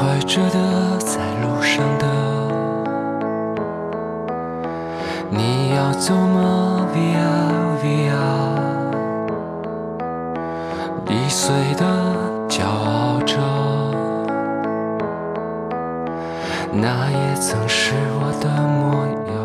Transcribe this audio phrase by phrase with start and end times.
[0.00, 2.06] 怀着的，在路上的，
[5.28, 7.28] 你要走吗？Via
[7.84, 8.16] Via，
[11.06, 11.84] 易碎的，
[12.48, 13.36] 骄傲着，
[16.72, 17.92] 那也曾是
[18.22, 19.36] 我的模样。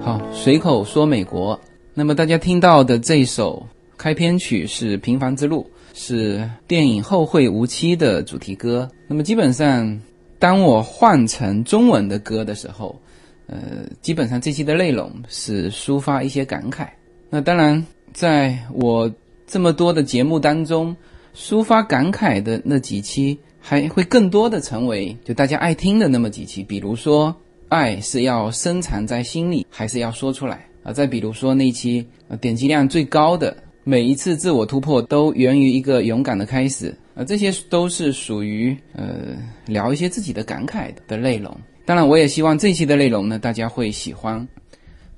[0.00, 1.60] 好，随口说美国。
[1.92, 3.66] 那么大家听到的这首
[3.98, 5.70] 开篇曲是《平凡之路》。
[5.96, 8.90] 是电影《后会无期》的主题歌。
[9.06, 10.00] 那么基本上，
[10.40, 13.00] 当我换成中文的歌的时候，
[13.46, 13.56] 呃，
[14.02, 16.88] 基本上这期的内容是抒发一些感慨。
[17.30, 19.10] 那当然，在我
[19.46, 20.94] 这么多的节目当中，
[21.34, 26.64] 抒发感慨的那几期，还会更多的成为就大家爱听的那么几期。
[26.64, 27.34] 比如说，
[27.68, 30.92] 爱是要深藏在心里，还是要说出来啊？
[30.92, 32.04] 再比如说那期
[32.40, 33.56] 点击量最高的。
[33.86, 41.54] 每一次自我突破都源于一个勇敢的开始啊，这些都是属于呃聊一些自己的感慨的内容。
[41.84, 44.48] 当然，我也希望这期的内容呢大家会喜欢。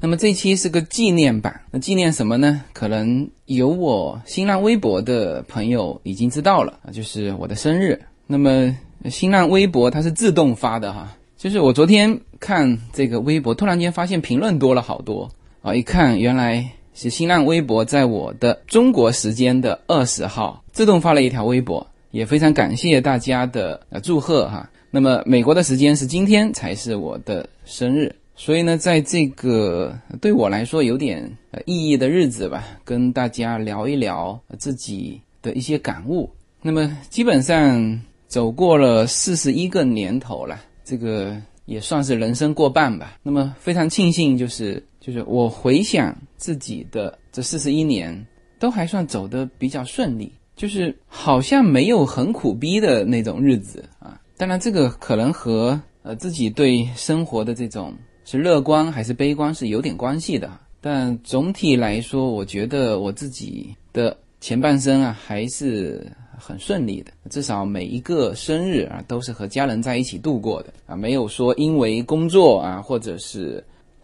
[0.00, 2.64] 那么这期是个纪念版，那纪念什么呢？
[2.72, 7.98] 可能有我新浪微博的朋友已经知道了，就是我的生日。
[8.26, 8.76] 那么
[9.08, 15.30] 新浪微博它是自动发的哈，就是我昨天看这个微博，突然间发现评论多了好多
[15.62, 16.68] 啊，一看原来。
[16.96, 24.68] 是新浪微博在我的中国时间的二十号自动发了一条微博，也非常感谢大家的呃祝贺哈。
[24.90, 36.30] 那么美国的时间是今天才是我的生日，所以呢，在这个对我来说有点呃意义的日子吧，跟大家聊一聊自己的一些感悟。
[36.62, 41.36] 那么基本上走过了四十一个年头了，这个
[41.66, 43.18] 也算是人生过半吧。
[43.22, 44.82] 那么非常庆幸就是。
[45.06, 48.26] 就是我回想自己的这四十一年，
[48.58, 54.20] 都还算走得比较顺利，就是好像没有很苦逼的那种日子啊。
[54.36, 60.50] 当然，这个可能和呃自己对生活的这种是乐观还是悲观是有点关系的。
[60.80, 66.04] 但总体来说，我觉得我自己的前半生啊还是
[66.36, 73.62] 很顺利的，至少每一个生日啊都是和家人在一起度过的啊，没有说因为工作啊或者是。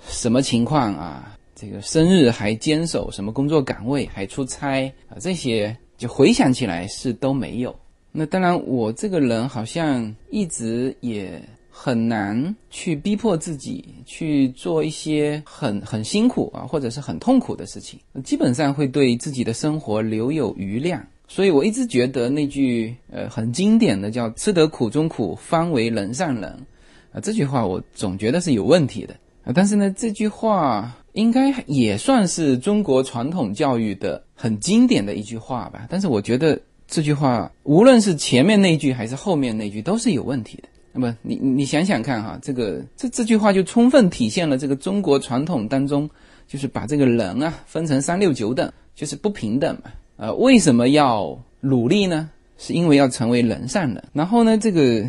[0.08, 1.36] 什么情况啊？
[1.54, 5.14] 这个生日还坚守什么工作岗位，还出差啊？
[5.20, 7.74] 这些就回想起来是都没有。
[8.10, 17.98] 那当然，我这个人好像一直也很难去逼迫自己去做一些很很辛苦啊，或者是很痛苦的事情。
[18.24, 21.02] 基本上会对自己的生活留有余量。
[21.28, 26.66] 所以我一直觉得那句呃很经典的叫“吃得苦中苦，方为人上人”
[27.14, 29.14] 啊，这句话我总觉得是有问题的。
[29.44, 35.86] 啊，但是呢，这句话应该也算是中国传统教育的很经典的一句话吧。
[35.90, 40.68] 但是我觉得这句话，无论是前面那句还是后面那句，都是有问题的。
[40.92, 46.08] 那么你你想想看哈，这个这这句话就充分体现了这个中国传统当中，
[46.46, 49.90] 就是把这个人啊分成三六九等，就是不平等嘛。
[50.18, 52.30] 呃，为什么要努力呢？
[52.58, 54.04] 是因为要成为人上人。
[54.12, 55.04] 然后呢，这个。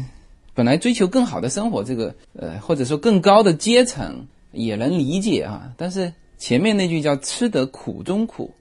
[0.54, 5.72] 本来追求更好的生活，这个呃，或者说更高的阶层也能理解啊。
[5.76, 8.54] 但是前面那句叫“吃得苦中苦”，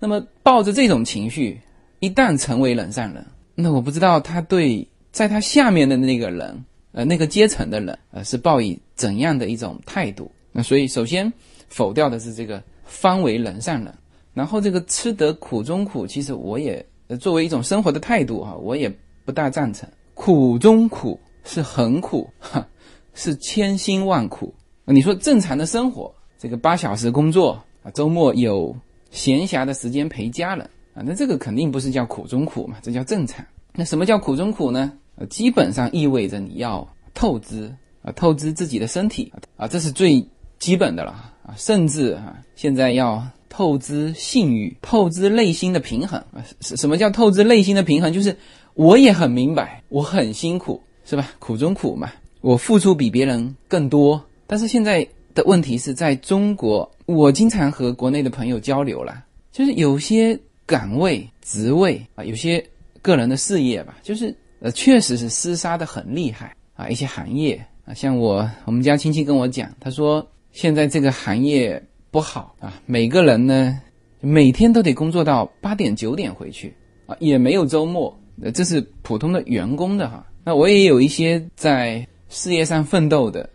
[0.00, 1.60] 那么抱着这种情绪，
[2.00, 3.24] 一旦成为人上人，
[3.54, 10.30] 那我不知道他对在他下面的那个人，呃，那个阶层的人，呃，是抱以怎样的一种态度？
[10.50, 11.32] 那所以首先
[11.68, 13.94] 否掉的是这个“方为人上人”，
[14.34, 16.84] 然后这个“吃得苦中苦”，其实我也
[17.20, 18.92] 作为一种生活的态度哈，我也
[19.24, 19.88] 不大赞成。
[20.14, 22.66] 苦中苦是很苦，哈，
[23.14, 24.54] 是千辛万苦。
[24.84, 27.52] 你说正常的生活，这个八小时工作
[27.82, 28.76] 啊，周末有
[29.10, 33.44] 闲暇的时间陪家人啊，那这个肯定不是叫苦中苦嘛，这叫正常。
[33.72, 34.92] 那什么叫苦中苦呢？
[35.16, 40.24] 呃，基本上意味着你要透支啊，透支自己的身体啊，这是最
[40.58, 41.12] 基本的了
[41.44, 46.44] 啊，甚至啊，现在要透支信誉，透支内心的平衡啊。
[46.60, 48.12] 什什么叫透支内心的平衡？
[48.12, 48.36] 就是。
[48.74, 51.30] 我也很明白，我很辛苦，是吧？
[51.38, 52.10] 苦中苦嘛，
[52.40, 54.22] 我付出比别人更多。
[54.46, 62.64] 但是现在的问题是在中国，我经常和国内的朋友交流了，就是有些岗位、职位啊，有些
[63.02, 66.88] 个人的事业吧，就是呃，确实是厮杀的很厉害啊。
[66.88, 73.78] 一些行业啊，像我我们家亲戚跟我讲，他说现在这个行业不好啊，每个人呢
[74.20, 76.74] 每天都得工作到八点九点回去
[77.06, 78.18] 啊，也没有周末。
[78.42, 80.26] 呃，这是普通的员工的哈。
[80.44, 83.48] 那我也有一些在事业上奋斗的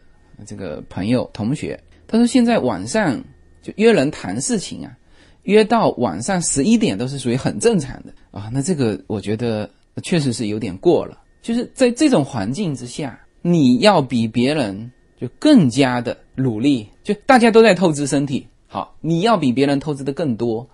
[0.45, 3.21] 这个朋友同学，他说现在晚上
[3.61, 4.97] 就约人谈事情啊，
[5.43, 8.49] 约到晚上十一点都是属于很正常的啊。
[8.53, 9.69] 那这个我觉得
[10.01, 11.21] 确实是有点过了。
[11.41, 20.67] 就是在这种环境之下，你要比别人就更加的努力，就大家都在透支身体，好，你要比别人透支的更多，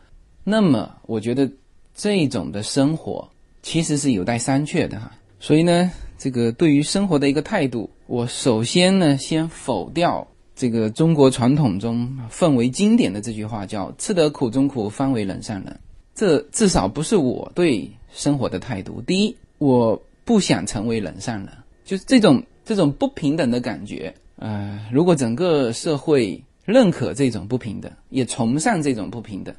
[0.44, 1.50] 那么我觉得
[1.96, 3.28] 这种的生活
[3.64, 5.12] 其实是有待商榷的哈。
[5.40, 10.26] 所以呢，这个对于生活的一个态度，我首先呢先否掉
[10.56, 15.80] 这个中国传统中奉为经典的这句话，叫“吃得苦中苦，方为人上人”。
[16.14, 19.02] 这至少不是我对生活的态度。
[19.02, 21.50] 第一，我不想成为人上人，
[21.84, 24.14] 就是这种这种不平等的感觉。
[24.36, 29.54] 呃，如果整个社会认可这种不平等，也崇尚这种不平等，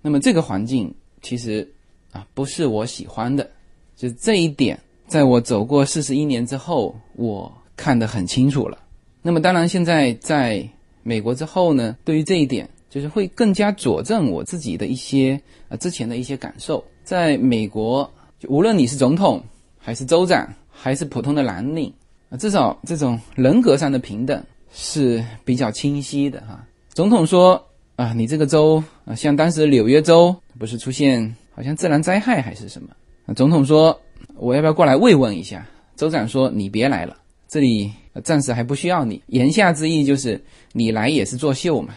[0.00, 1.70] 那么这个环境其实
[2.12, 3.48] 啊不是我喜欢的。
[3.96, 8.78] 就这一点，在我走过四十一年之后，我看得很清楚了。
[9.22, 10.68] 那么当然，现在在
[11.02, 12.68] 美国之后呢，对于这一点。
[12.90, 15.38] 就是会更加佐证我自己的一些
[15.68, 16.82] 呃之前的一些感受。
[17.04, 18.10] 在美国，
[18.48, 19.44] 无论你是总统，
[19.76, 21.92] 还是州长，还是普通的蓝领，
[22.30, 26.66] 啊，至少这种人格上的平等是比较清晰的哈。
[26.94, 27.62] 总统说
[27.96, 32.88] 啊，你这个州啊，像当时纽约州不是出现好像自然灾害还是什么？
[33.34, 34.00] 总统说
[34.36, 35.66] 我要不要过来慰问一下？
[35.96, 37.16] 州长说你别来了，
[37.48, 37.90] 这里
[38.22, 39.20] 暂时还不需要你。
[39.26, 40.40] 言下之意就是
[40.72, 41.96] 你来也是作秀嘛。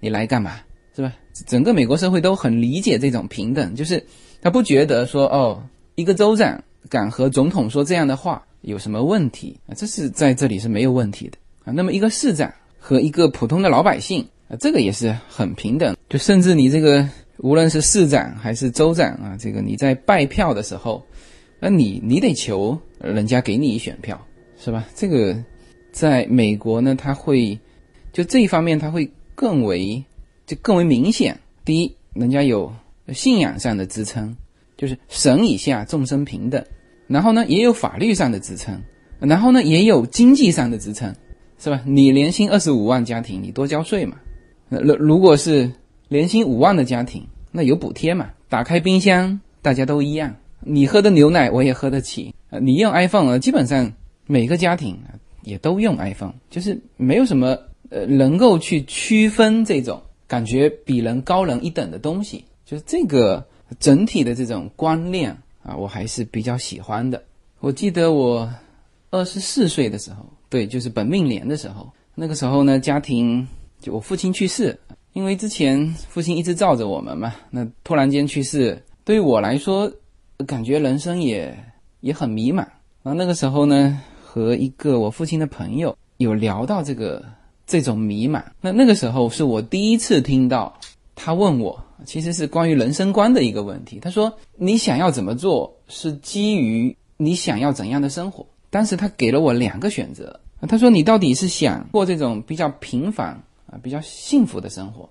[0.00, 0.56] 你来干嘛？
[0.92, 1.12] 是吧？
[1.46, 4.04] 整个美国社会都很理解这种平等，就是
[4.42, 5.62] 他不觉得说哦，
[5.94, 6.60] 一个州长
[6.90, 9.70] 敢和总统说这样的话有什么问题啊？
[9.76, 11.72] 这是在这里是没有问题的啊。
[11.72, 15.96] 那么一个市长和一个普通的老百姓啊，这个也是很平等。
[16.08, 17.08] 就甚至你这个
[17.38, 21.04] 无论是市长还是州长啊，这个你在拜票的时候，
[21.60, 24.20] 那你你得求人家给你选票，
[24.58, 24.86] 是吧？
[24.94, 25.36] 这个
[25.92, 27.58] 在美国呢，他会
[28.12, 29.10] 就这一方面他会。
[29.38, 30.02] 更为
[30.46, 31.38] 就更为明显。
[31.62, 32.72] 第一，人家有
[33.12, 34.34] 信仰上的支撑，
[34.78, 36.58] 就是神以下众生平等；
[37.06, 38.76] 然后呢，也有法律上的支撑；
[39.20, 41.14] 然后呢，也有经济上的支撑，
[41.58, 41.82] 是吧？
[41.84, 44.16] 你年薪二十五万家庭，你多交税嘛。
[44.70, 45.70] 如如果是
[46.08, 48.30] 年薪五万的家庭，那有补贴嘛？
[48.48, 52.34] 打开冰箱，大家都一样，你喝的牛奶我也喝得起。
[52.60, 53.92] 你用 iPhone，基本上
[54.26, 54.98] 每个家庭
[55.42, 57.56] 也都用 iPhone，就是没有什么。
[57.88, 63.46] 呃，能够去区分这种感觉比人高人一等的东西，就是这个
[63.78, 65.30] 整体的这种观念
[65.62, 67.22] 啊，我还是比较喜欢的。
[67.60, 68.52] 我记得我
[69.10, 73.46] 二十四岁的时候，对，就是本命年的时候，那个时候呢，家庭
[73.80, 74.76] 就我父亲去世，
[75.16, 79.90] 因为之前父亲一直罩着我们嘛，那突然间去世，对于我来说，
[80.46, 81.56] 感觉人生也
[82.00, 82.58] 也很迷茫。
[83.02, 87.24] 然后那个时候呢，和一个我父亲的朋友有聊到这个。
[87.66, 90.72] 这种迷茫，那那个时候是我第一次听到
[91.16, 93.98] 他问我，其实是关于人生观的一个问题。
[93.98, 100.38] 他说：“你想要怎么做，是基于你想要怎样的生活？”当时他给了我两个选择。
[100.68, 103.42] 他说：“你到底是想过这种比较平凡
[103.82, 105.08] 比较幸福的生活，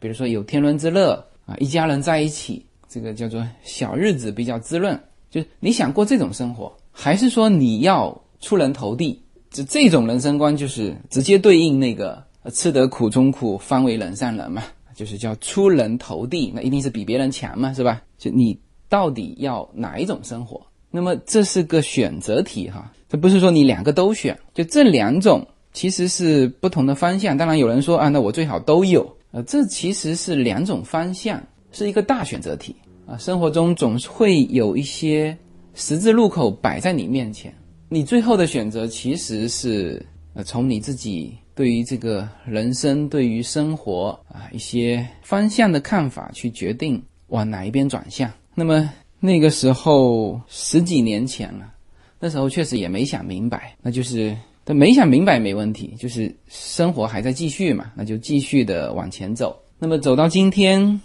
[0.00, 4.98] 比如说有天伦之乐啊，一家人在一起，这个叫做小日子比较滋润，
[5.30, 12.22] 就是你想过这种生活，还是说你要出人头地？”就这种人生观，就是直接对应那个
[12.52, 14.62] “吃得苦中苦，方为人上人”嘛，
[14.94, 18.02] 就是叫出人头地，那一定是比别人强嘛，是吧？
[18.18, 18.58] 就你
[18.90, 20.60] 到底要哪一种生活？
[20.90, 27.36] 那么这是个选择题哈，这不是说你两个都选，就这两种其实是不同的方向。
[27.36, 32.74] 当然有人说啊，那我最好都有，呃，这其实是两种方向，是一个大选择题
[33.06, 33.16] 啊。
[33.18, 35.36] 生活中总是会有一些
[35.74, 37.54] 十字路口摆在你面前。
[37.88, 48.30] 你最后的选择其实是，呃，从你自己对于这个人生、对于生活啊一些方向的看法去决定往哪一边转向。
[48.54, 51.72] 那么那个时候十几年前了，
[52.20, 54.36] 那时候确实也没想明白，那就是
[54.68, 59.58] 他没想明白没问题，就是生活还在继续嘛，那就继续的往前走。
[59.78, 61.00] 那么走到今天，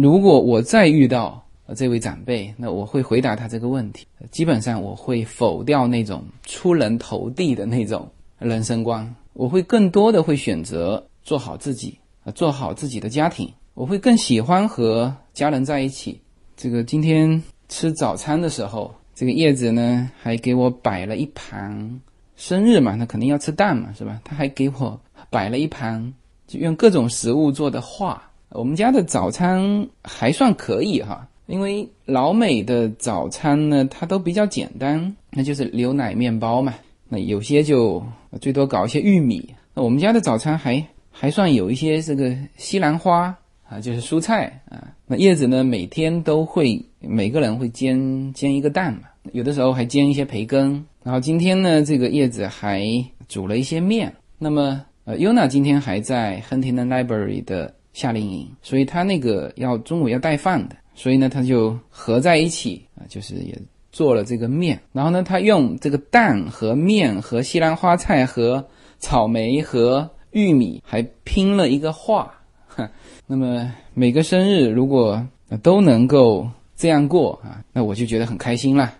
[0.00, 1.42] 如果我再遇到。
[1.74, 4.06] 这位长辈，那我会回答他这个问题。
[4.30, 8.06] 基本上我会否掉那种出人头地的那种
[8.38, 11.96] 人生观，我会更多的会选择做好自己，
[12.34, 13.50] 做好自己的家庭。
[13.72, 16.20] 我会更喜欢和家人在一起。
[16.58, 22.02] 这个今天吃早餐的时候，这个叶子呢还给我摆了一盘
[22.42, 24.20] 生日嘛，那肯定要吃蛋嘛，是吧？
[24.24, 26.12] 他还给我摆了一盘
[26.48, 28.20] 就用各种食物做的画。
[28.48, 31.28] 我们家的早餐还算可以哈。
[31.46, 36.74] 因为老美的早餐呢，它都比较简单，那就是牛奶面包嘛。
[37.08, 38.02] 那有些就
[38.40, 39.54] 最多搞一些玉米。
[39.72, 43.32] 那我们家的早餐还还算有一些这个西兰花
[43.68, 44.92] 啊，就是蔬菜啊。
[45.06, 49.02] 那叶子呢，每天都会每个人会煎煎一个蛋嘛。
[49.30, 50.84] 有的时候还煎一些培根。
[51.04, 52.82] 然后今天呢，这个叶子还
[53.28, 54.14] 煮了一些面。
[54.38, 63.56] 那么，呃，Yuna 今天还在 Huntington Library 的夏令营，所以他那个要中午要带饭的，所以呢，他就合在一起啊，就是也
[63.90, 64.80] 做了这个面。
[64.92, 68.64] 然后呢，他用这个蛋和面和西兰花菜和
[68.98, 72.32] 草莓和玉米还拼了一个画。
[73.26, 75.26] 那么每个生日如果
[75.62, 78.94] 都能够这样过啊，那我就觉得很开心啦。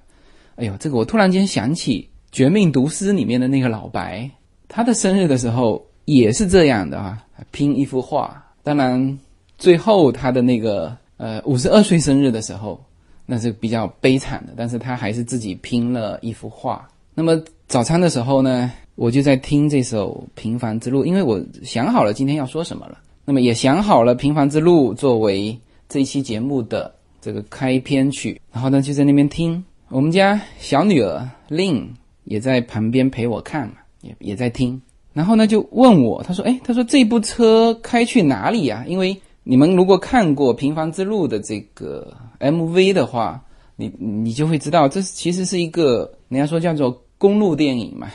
[0.57, 4.31] 哎呦，这个我突然间想起《绝命毒师》里面的那个老白，
[4.69, 8.43] 他的生日的时候也是这样的啊，拼一幅画。
[8.63, 9.19] 当然，
[9.59, 12.81] 最后他的那个呃五十二岁生日的时候，
[13.27, 16.89] 那是比较悲惨的，但是他还是自己拼了一幅画。
[17.15, 22.99] 那么早餐的时候呢，我就在听这首《平凡之路》，因为我想好了今天要说什么了。
[23.25, 29.63] 那么也想好了《平凡之路》作为这一期节目的这个开篇曲，然后呢就在那边听。
[29.93, 31.89] 我们家小女儿 Lin
[32.25, 34.81] 也在旁边陪我看嘛，也也在听。
[35.13, 38.87] 然后呢就问我，他说：“哎，他说这部车开去哪里呀？
[38.89, 43.45] 因为你们如果看过《平凡之路》的这个 MV 的话，
[43.77, 48.09] 你你就会知道，这其实是一个人家说叫做公路电影嘛。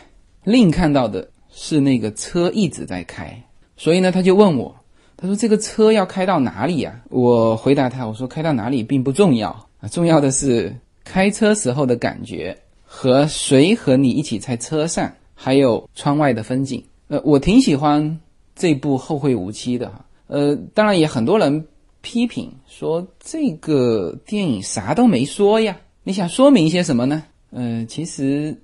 [0.46, 3.39] 令看到的是那个车一直在开，
[3.75, 4.75] 所以呢他就问我。”
[5.15, 10.75] 他说：“这个车要开到哪里呀？”我回答他：“我说开到哪里并不重要啊，重要的是
[11.09, 16.83] 开车时候的感觉和谁和你一起在车上，还有窗外的风景。
[17.07, 18.19] 呃，我挺喜欢
[18.55, 20.05] 这部《后会无期》的哈。
[20.27, 21.65] 呃，当然也很多人
[22.01, 25.77] 批评说这个电影啥都没说呀。
[26.03, 27.23] 你想说明一些什么呢？
[27.51, 28.55] 呃，其实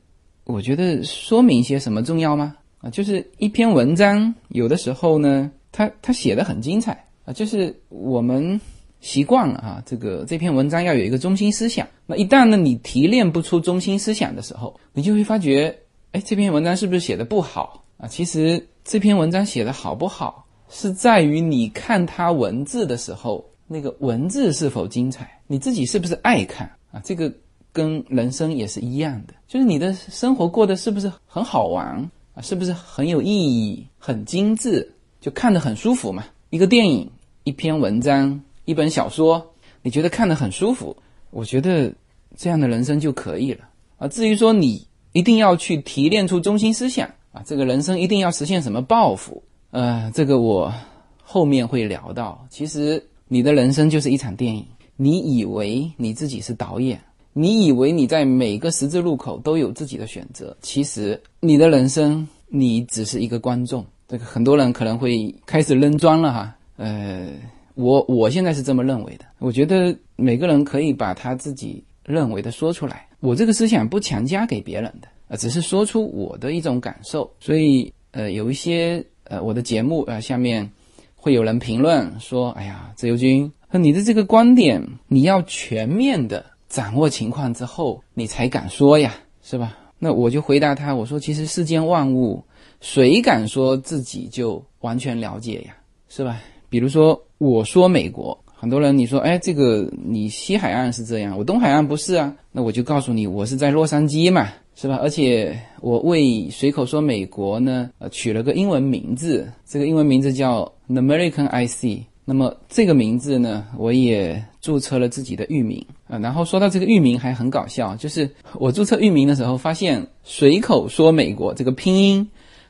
[0.43, 2.55] 我觉得说明一些什么重要吗？
[2.81, 8.61] 啊，就是一篇文章，有的时候呢。”他他写的很精彩啊，就是我们
[9.03, 11.85] 习惯了啊，这个这篇文章要有一个中心思想。
[12.07, 15.77] 那一旦呢你提炼不出中心思想的时候，你就会发觉，
[16.13, 18.07] 哎，这篇文章是不是写的不好啊？
[18.07, 27.01] 其实这篇文章写的好不好，是在于你看它文字的时候，那个文字是否精彩，你自己是不是爱看啊？
[27.03, 27.31] 这个
[27.73, 31.85] 跟人生也是一样的，就是你的生活过得是不是很好玩
[32.33, 32.41] 啊？
[32.41, 34.89] 是不是很有意义、很精致？
[35.19, 37.09] 就看得很舒服嘛，一个电影、
[37.45, 40.95] 一篇文章、一本小说，你觉得看得很舒服，
[41.31, 41.93] 我觉得
[42.35, 43.65] 这样的人生就可以了
[43.97, 44.07] 啊。
[44.07, 50.73] 至于说你一定要去提炼出中心思想啊，这个人生一定要实现什么抱负，呃，这个我
[51.21, 52.45] 后面会聊到。
[52.49, 54.65] 其实你的人生就是一场电影，
[54.95, 57.01] 你以为你自己是导演，
[57.33, 63.85] 你以为你在每个十字路口都有自己的选择，其实你的人生你只是一个观众。
[64.07, 67.27] 这个很多人可能会开始扔砖了哈，呃，
[67.75, 69.25] 我我现在是这么认为的。
[69.39, 77.29] 我觉得每个人可以把他自己认为的说出来，我这个思想不强加给别人的，呃，只是说出我的一种感受。
[77.39, 80.69] 所以，呃，有一些呃我的节目啊下面
[81.15, 92.43] 会有人评论说：“哎呀，自由军，你的这个观点你要全面的掌握情况之后，你才敢说呀，是吧？”那我就回答他，我说：“其实世间万物。”
[92.81, 95.73] 谁敢说自己就完全了解呀？
[96.09, 96.41] 是吧？
[96.67, 102.33] 比如说，我说美国，很多人你说，哎，这个你西海岸是这样，我东海岸不是啊？
[102.53, 104.97] 那我就告诉你，我是在洛杉矶嘛，是吧？
[105.01, 112.05] 而且我为随口说美国呢，呃，取了个英文名字，这个英文名字叫 American IC。
[112.23, 116.17] 那么这个名字呢，我也注册了自己的域名啊。
[116.19, 122.25] 然后说到这个域名还很搞笑，就是我注册域名的时候，发现随口说美国这个拼音。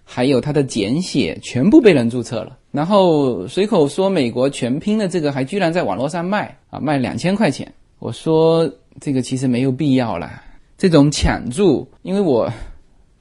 [0.06, 7.72] 还有它的简写全部被人注册了，然后随口说美国全拼的这个还居然在网络上卖啊，卖两千块钱。
[8.00, 10.44] 我说这个其实没有必要啦，
[10.76, 12.52] 这种抢注，因为我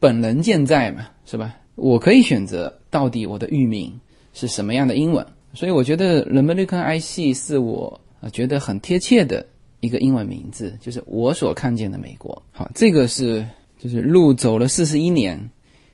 [0.00, 1.54] 本人健在嘛，是吧？
[1.74, 3.92] 我可以选择到底我的域名
[4.32, 8.00] 是什么样的英文，所以我觉得 American IC 是我
[8.32, 9.46] 觉得很贴切的
[9.80, 12.42] 一个英文名字，就是我所看见的美国。
[12.52, 13.46] 好，这个是
[13.78, 15.38] 就是路走了四十一年。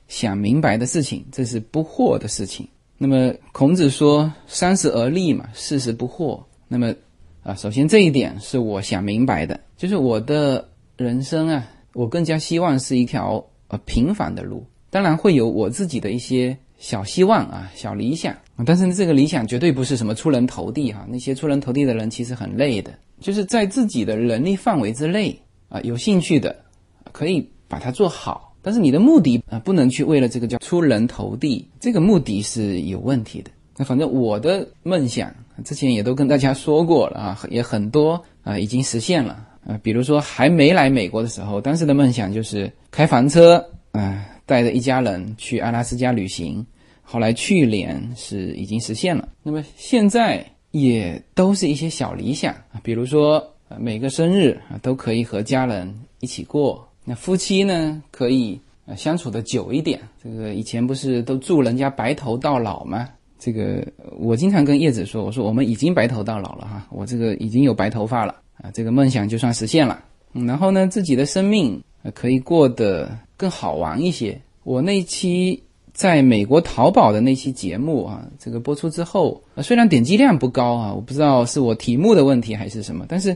[0.07, 2.67] 想明白的事情，这是不惑的事情。
[3.01, 6.37] 那么孔子说“三十而立”嘛，四十不惑。
[6.67, 6.93] 那么
[7.43, 14.65] 啊，首先这一点是我想明白的，就是我的人生啊，我更加希望是一条呃平凡的路。
[14.89, 21.07] 当然会有我自己的一些小希望啊、小理想，但是这个理想绝对不是什么出人头地哈。
[21.09, 22.91] 那些出人头地的人其实很累的，
[23.21, 25.39] 就是在自己的能力范围之内
[25.69, 26.53] 啊，有兴趣的
[27.13, 28.48] 可以把它做好。
[28.61, 33.49] 但是你的目的啊，不能去为了这个叫出人头地，这个目的是有问题的。
[33.77, 39.45] 那反正我的梦想之前也都跟大家说过了啊， 也很多啊已经实现了。
[39.65, 46.65] 啊，比如说还没来美国的时候，当时的梦想就是开房车，啊，带着一家人去阿拉斯加旅行。
[47.01, 59.99] 后来去年是已经实现了，那么现在也都是一些小理想啊，比如说每个生日啊都可以和家人一起过，那夫妻呢可以呃相处的久一点。
[60.23, 63.09] 这个以前不是都祝人家白头到老吗？
[63.39, 63.83] 这个
[64.19, 70.03] 我经常跟叶子说，我说我们已经白头到老了哈，我这个已经有白头发了啊，这个梦想就算实现了。
[70.33, 71.81] 然后呢，自己的生命
[72.13, 74.39] 可以过得更好玩一些。
[74.63, 75.63] 我那期。
[75.91, 83.35] 在美国淘宝的那期节目啊，这个播出之后，虽然点击量不高啊，我不知道是我题目的问题还是什么，但是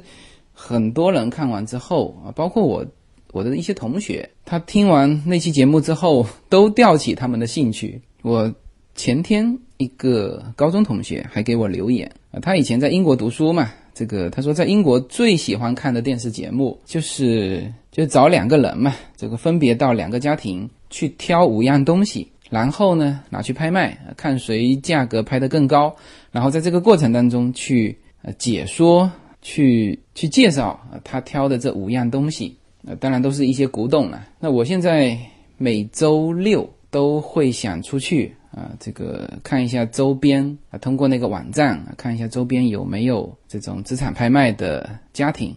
[0.53, 2.85] 很多人看完之后啊，包括我
[3.33, 7.99] 我的一些同学，他听完那期节目之后，都吊起他们的兴趣。
[8.21, 8.53] 我
[8.93, 22.29] 前天一个高中同学还给我留言啊，他以前在英国读书嘛，这个他说在英国最喜欢看的电视节目就是就找两个人嘛，这个分别到两个家庭去挑五样东西。
[22.51, 25.95] 然后呢，拿去拍卖，看谁价格拍得更高。
[26.31, 29.11] 然后在这个过程当中去呃解说，
[29.41, 32.55] 去去介绍他挑的这五样东西。
[32.85, 34.27] 呃，当然都是一些古董了。
[34.39, 35.17] 那我现在
[35.57, 45.55] 每周六都会想出去啊，这个看一下周边啊，通过那个网站啊，看一下周边有没有这种资产拍卖的家庭，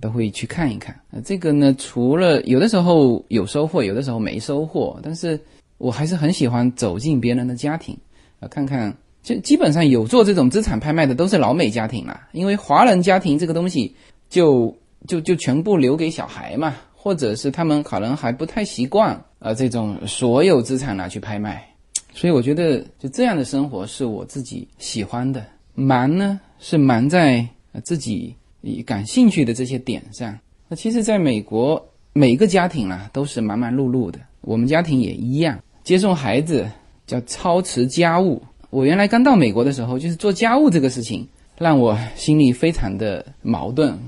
[0.00, 0.98] 都会去看一看。
[1.10, 5.40] 呃，这个呢，除了有的时候有收获，有的时候没收获，但是。
[5.78, 7.98] 我还是很喜欢走进别人的家庭，
[8.38, 13.92] 啊，看看，就基本上有做这种资产拍卖的都是老美家庭啦，因为华人家庭这个东西
[14.30, 14.72] 就
[15.06, 21.66] 就就全部留给小孩嘛，或者是他们可能还不太习惯啊，这种所有资产拿去拍卖，
[22.14, 25.44] 所以我觉得就这样的生活是我自己喜欢的。
[25.74, 27.46] 忙呢是忙在
[27.82, 28.36] 自己
[28.84, 30.38] 感兴趣的这些点上。
[30.68, 31.82] 那其实，在美国
[32.12, 35.58] 每个家庭啊都是忙忙碌碌的，我们家庭也一样。
[35.82, 36.70] 接送孩子
[37.06, 38.42] 叫操持家务。
[38.70, 41.26] 我原来刚到美国的时候，就是做家务这个事情，
[41.58, 43.98] 让我心里非常的矛盾，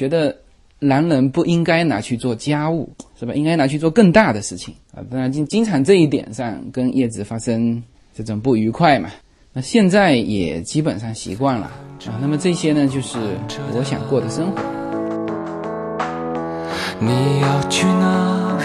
[0.00, 0.34] 觉得
[0.78, 3.34] 男人不应该拿去做家务，是吧？
[3.34, 5.04] 应该拿去做更大的事情啊。
[5.10, 7.82] 当然，经经常这一点上跟叶子发生
[8.14, 9.10] 这种不愉快嘛。
[9.52, 11.66] 那现在也基本上习惯了
[12.06, 12.16] 啊。
[12.18, 13.18] 那么这些呢，就是
[13.74, 14.62] 我想过的生活。
[16.98, 18.56] 你要去哪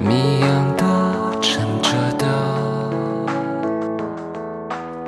[0.00, 0.97] 谜样的、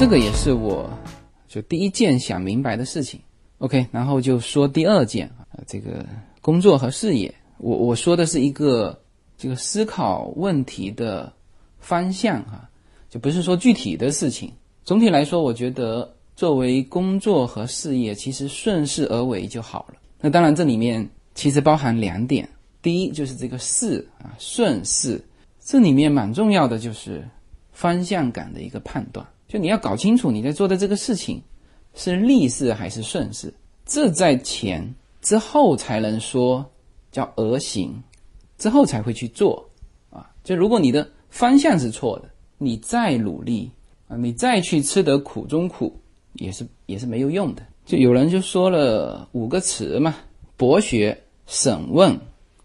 [0.00, 0.88] 这个也是我
[1.46, 3.20] 就第一件想明白的事情
[3.58, 6.06] ，OK，然后就说第二件啊，这个
[6.40, 8.98] 工作和事业，我我说的是一个
[9.36, 11.30] 这个思考问题的
[11.80, 12.66] 方向哈，
[13.10, 14.50] 就不是说具体的事情。
[14.84, 19.96] 总体来说，我觉得作为工作和事业，其实顺势而为就好了。
[20.18, 22.48] 那当然，这里面其实包含两点，
[22.80, 25.22] 第一就是这个势啊，顺势，
[25.62, 27.22] 这里面蛮重要的就是
[27.70, 29.26] 方向感的一个判断。
[29.50, 31.42] 就你要搞清楚你在做的这个事情
[31.94, 33.52] 是逆势还是顺势，
[33.84, 36.64] 这在前之后才能说
[37.10, 38.00] 叫而行，
[38.58, 39.68] 之后才会去做
[40.08, 40.30] 啊。
[40.44, 43.68] 就如果你的方向是错的，你再努力
[44.06, 45.98] 啊，你再去吃得苦中苦，
[46.34, 47.66] 也是也是没有用的。
[47.84, 50.14] 就有人就说了五个词嘛：
[50.56, 52.16] 博学、审问、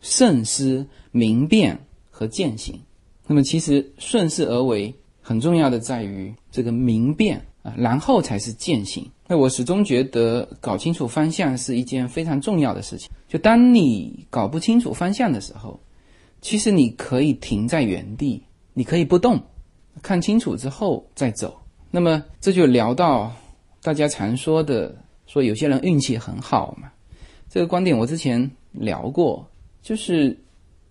[0.02, 2.80] 慎思、明辨和践行。
[3.26, 4.94] 那么其实顺势而为。
[5.28, 9.10] 很重要的在于这个明辨啊，然后才是践行。
[9.28, 13.10] 那我始终觉得搞清楚方向是一件非常重要的事情。
[13.28, 15.80] 就当你搞不清楚方向的时候，
[16.42, 18.44] 其实你可以停在原地，
[18.76, 19.42] 你可以不动，
[20.04, 21.60] 看清楚之后再走。
[21.90, 23.34] 那么这就聊到
[23.82, 26.92] 大家常说的说有些人运气很好嘛。
[27.50, 29.50] 这个观点我之前聊过，
[29.82, 30.40] 就是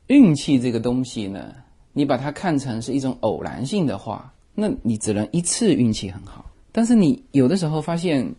[0.09, 1.55] 运气这个东西呢，
[1.95, 6.45] 你把它看成是一种偶然性的话，那你只能一次运气很好。
[6.71, 8.31] 但是你有的时候发现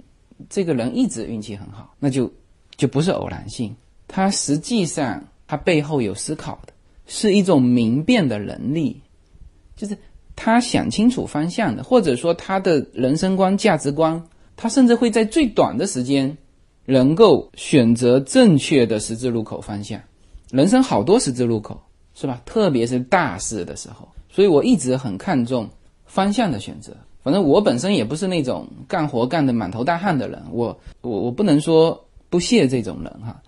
[0.48, 2.32] 这个人一直运气很好，那就
[2.78, 3.76] 就不是偶然性，
[4.08, 6.74] 他实际上他背后有思考的，
[7.08, 9.02] 是一种明辨的能力，
[9.76, 9.98] 就是
[10.36, 14.22] 他想清楚方向的，或者说他的人生观、价值观，
[14.56, 16.38] 他甚至会在最短的时间。
[16.88, 20.00] 能够选择正确的十字路口方向，
[20.52, 21.82] 人生好多十字路口，
[22.16, 22.42] 是吧？
[22.46, 25.70] 特别是大事的时候，所以我一直很看重
[26.06, 26.96] 方向的选择。
[27.22, 33.40] 反正我本身也不是那种干活干得满头大汗的人，我我我不能说不屑这种人哈，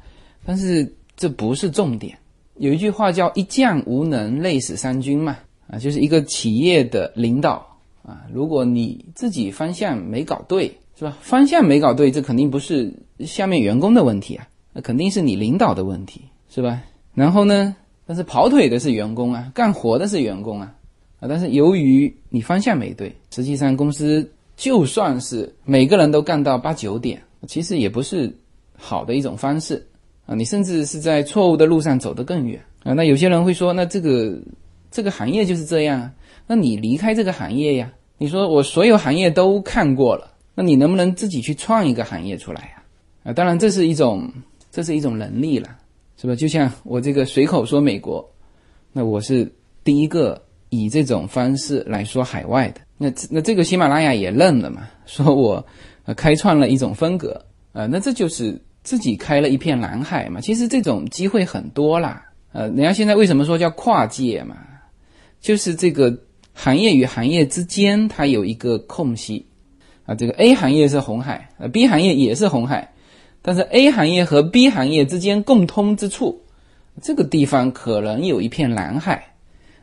[0.45, 2.15] 但是这不是重点。
[2.58, 7.65] 有一句话叫“一将无能，累死三军”嘛，啊，就是一个企业的领导
[8.03, 10.77] 啊，如果你自己方向没搞对。
[10.97, 11.15] 是吧？
[11.21, 16.82] 方向没搞对，这肯定不是下面员工的问题啊，那肯定是你领导的问题，是吧？
[17.13, 17.75] 然后呢，
[18.08, 20.74] 但是跑腿的是员工啊，干活的是员工啊，
[21.20, 28.34] 啊，但是由于你方向没对，实际上公司就算是每个人都干到八九点，其实也不是
[28.76, 29.86] 好的一种方式
[30.26, 32.93] 啊，你甚至是在错误的路上走得更远啊。
[32.93, 34.36] 那有些人会说，那这个
[34.89, 36.12] 这个行业就是这样啊，
[36.48, 37.91] 那你离开这个行业呀？
[38.17, 40.34] 你说我所有行业都看过了。
[40.60, 42.82] 那你能不能自己去创一个行业出来呀？
[43.26, 44.28] 啊，当然这是一种，
[44.72, 45.70] 这是一种能力了，
[46.19, 46.36] 是吧？
[46.36, 48.27] 就像我这个随口说美国，
[48.91, 49.51] 那我是
[49.84, 52.82] 第一个以这种方式来说海外的。
[52.97, 55.65] 那那这个喜马拉雅也认了嘛， 说我
[56.06, 60.41] 呃开创了一种风格啊，那这就是自己开了一片蓝海嘛。
[60.41, 64.58] 其实这种机会很多啦，呃，人家现在为什么说叫跨界嘛？
[65.39, 66.17] 就是这个
[66.53, 69.45] 行业与行业之间它有一个空隙。
[70.08, 72.93] 啊，这个 A 行业是红海，呃，B 行业也是红海，
[73.48, 76.38] 但是 A 行业和 B 行业之间共通之处，
[77.02, 79.26] 这个地方可能有一片蓝海，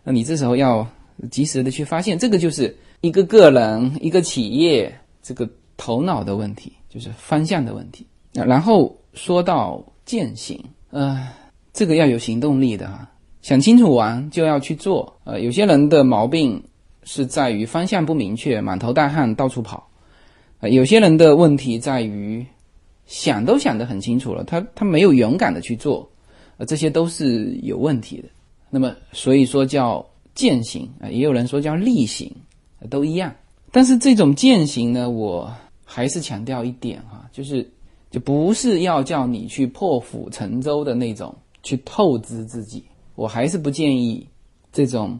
[0.02, 0.86] 那你这时候要
[1.30, 5.48] 及时的去发现，这个就是一个个人、一个企业这个
[5.78, 8.06] 头脑的问题，就是方向的问题。
[8.34, 11.26] 然后说到践行，呃，
[11.72, 15.10] 这个要有行动力的哈，想清楚完就要去做。
[15.24, 16.62] 呃，有些人的毛病
[17.04, 19.88] 是在于方向不明确，满头大汗到处跑。
[20.60, 22.44] 呃有些人的问题在于，
[23.06, 26.08] 想都想得很清楚了，他他没有勇敢的去做，
[26.56, 28.28] 呃，这些都是有问题的。
[28.70, 32.30] 那么，所以说叫践行啊，也有人说叫力行，
[32.88, 33.34] 都一样。
[33.70, 35.52] 但是这种践行呢，我
[35.84, 37.68] 还是强调一点哈，就是
[38.10, 44.26] 就不是要叫你去破釜沉舟的那种去透支自己，我还是不建议
[44.72, 45.18] 这种。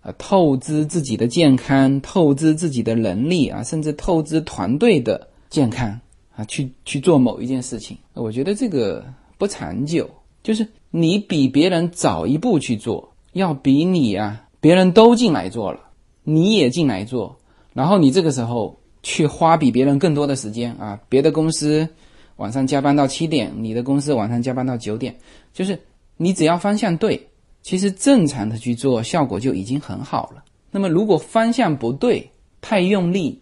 [0.00, 5.98] 啊，透支自己的健康，透支自己的能力啊，甚至透支团队的健康
[6.36, 9.04] 啊，去去做某一件事情，我觉得这个
[9.38, 10.08] 不长久。
[10.42, 15.80] 就是你比别人早一步去做，要比你啊，别人都进来做了，
[16.22, 17.34] 你也进来做，
[17.72, 21.88] 然后你这个时候去花比别人更多的时间啊，别的公司
[22.36, 25.16] 晚上加班到七点，你的公司晚上加班到九点，
[25.54, 25.80] 就是
[26.18, 27.28] 你只要方向对。
[27.62, 30.44] 其实正常的去做，效果就已经很好了。
[30.70, 33.40] 那么如果方向不对，太用力，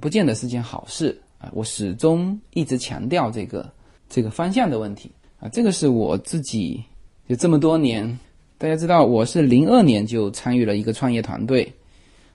[0.00, 1.50] 不见得是件好事啊！
[1.52, 3.68] 我始终一直强调这个
[4.08, 5.48] 这个方向的问题啊。
[5.48, 6.82] 这个是我自己
[7.28, 8.18] 就这么多年，
[8.56, 11.70] 大家知道我是零二年就参与了一个创业团队，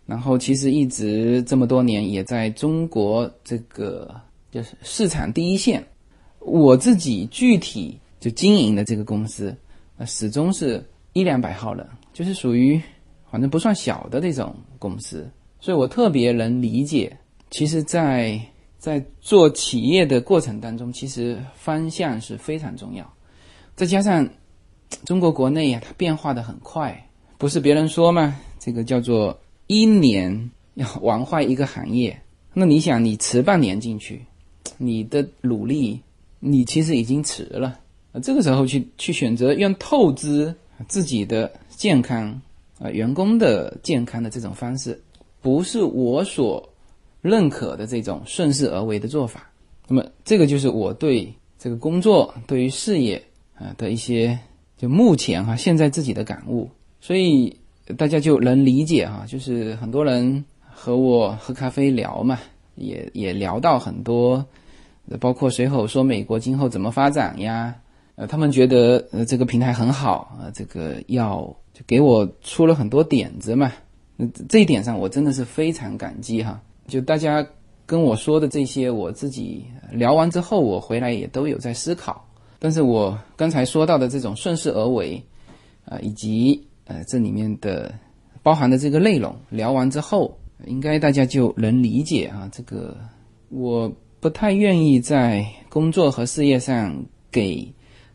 [0.05, 4.13] 然后其实一直这么多年也在中国这个
[4.51, 5.83] 就是市场第一线，
[6.39, 9.55] 我自己具体就经营的这个公司
[9.97, 10.83] 啊，始终是。
[11.13, 12.79] 一两百号人，就是属于
[13.31, 15.27] 反正不算小的这种公司，
[15.59, 17.17] 所以我特别能理解。
[17.49, 18.39] 其实，在
[18.87, 23.05] 在做企业的过程当中，其实方向是非常重要。
[23.75, 24.25] 再加上
[25.03, 28.39] 中国国内呀，它变化的很快，不是别人说吗？
[28.57, 32.17] 这个叫做一年要玩坏一个行业。
[32.53, 34.23] 那你想，你迟半年进去，
[34.77, 35.99] 你的努力，
[36.39, 37.77] 你其实已经迟了。
[38.23, 40.55] 这个时候去去选择用透支。
[40.87, 42.39] 自己的健康
[42.79, 45.01] 啊，员工的健康的这种方式，
[45.41, 46.69] 不是我所
[47.21, 49.49] 认可的这种顺势而为的做法。
[49.87, 53.23] 那么，这个就是我对这个工作、对于事业
[53.55, 54.37] 啊的一些
[54.77, 56.69] 就目前哈现在自己的感悟。
[56.99, 57.55] 所以
[57.95, 62.39] 大家就能理解哈，就是很多人和我喝咖啡聊嘛，
[62.75, 64.45] 也也聊到很多，
[65.19, 67.73] 包括随口说美国今后怎么发展呀。
[68.15, 73.71] 呃，他们觉得呃这个平台很好啊，这个要就给我出了很多点子嘛。
[74.15, 76.59] 那这一点上我真的是非常感激哈。
[76.87, 77.45] 就大家
[77.85, 82.25] 跟我说的这些，我自己聊完之后，我回来也都有在思考。
[82.59, 85.21] 但是我刚才说到的这种顺势而为，
[85.85, 87.93] 啊，以及呃这里面的
[88.41, 92.49] 包含的这个内容，聊完之后，应该大家就能理解啊。
[92.51, 92.97] 这个
[93.49, 97.69] 我不太愿意在工作和事业上给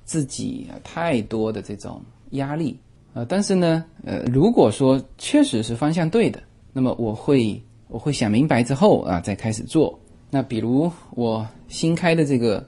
[0.04, 2.78] 自己太多的这种压力
[3.14, 3.24] 啊。
[3.28, 7.62] 但是呢，呃，如果说确实是方向对的，那么我会。
[7.92, 10.00] 我会想明白之后啊，再开始做。
[10.30, 12.66] 那比如我新开的这个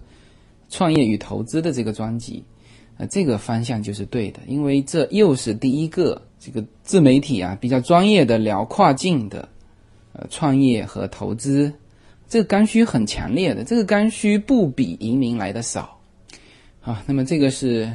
[0.69, 2.45] 创业与投资的这个专辑，
[2.99, 9.49] 呃，这个方向就是对的，因为这又是第一个这个自媒体啊比较专业的聊跨境的
[10.13, 11.73] 呃创业和投资，
[12.29, 15.99] 这个刚需很强烈的，这个刚需不比移民来的少
[16.83, 17.03] 啊。
[17.07, 17.91] 那么这个是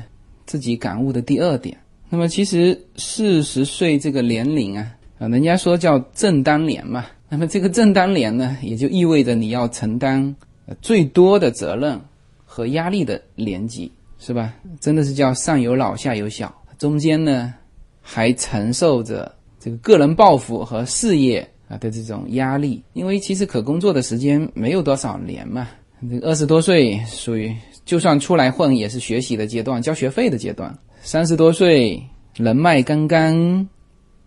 [0.47, 1.77] 自己感悟的第二点。
[2.09, 7.05] 那么其实四十岁这个年龄啊，啊，人家说叫正当年嘛。
[7.29, 10.35] 那么这个正当年呢，也就意味着你要承担
[10.81, 11.99] 最多的责任
[12.43, 14.53] 和压力的年纪，是吧？
[14.79, 17.53] 真的是叫上有老下有小，中间呢
[18.01, 22.83] 还承受着这个个人抱负和事业啊的这种压力。
[22.93, 25.67] 因为其实可工作的时间没有多少年嘛，
[26.09, 32.01] 这二十多岁属于就算出来混也是学习的阶段、交学费的阶段，三十多岁
[32.37, 33.67] 人脉刚刚。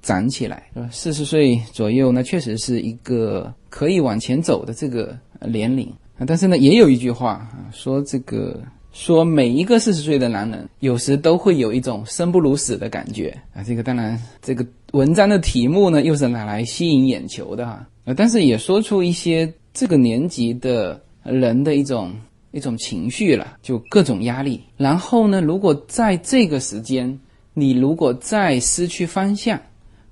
[0.02, 5.90] 长起来，四十岁左右，那确实是一个可以往前走的这个年龄。
[6.26, 8.60] 但是呢，也有一句话啊，说这个
[8.92, 13.62] 说每一个四十岁的男人，有时都会有一种生不如死的感觉啊。
[13.62, 17.86] 这个当然，这个文章的题目呢，又是拿来吸引眼球的哈。
[18.04, 22.12] 呃，但是也说出一些这个年纪的人的一种
[22.50, 24.62] 一种情绪了，就各种压力。
[24.76, 27.18] 然后呢，如果在这个时间，
[27.54, 29.60] 你如果再失去方向，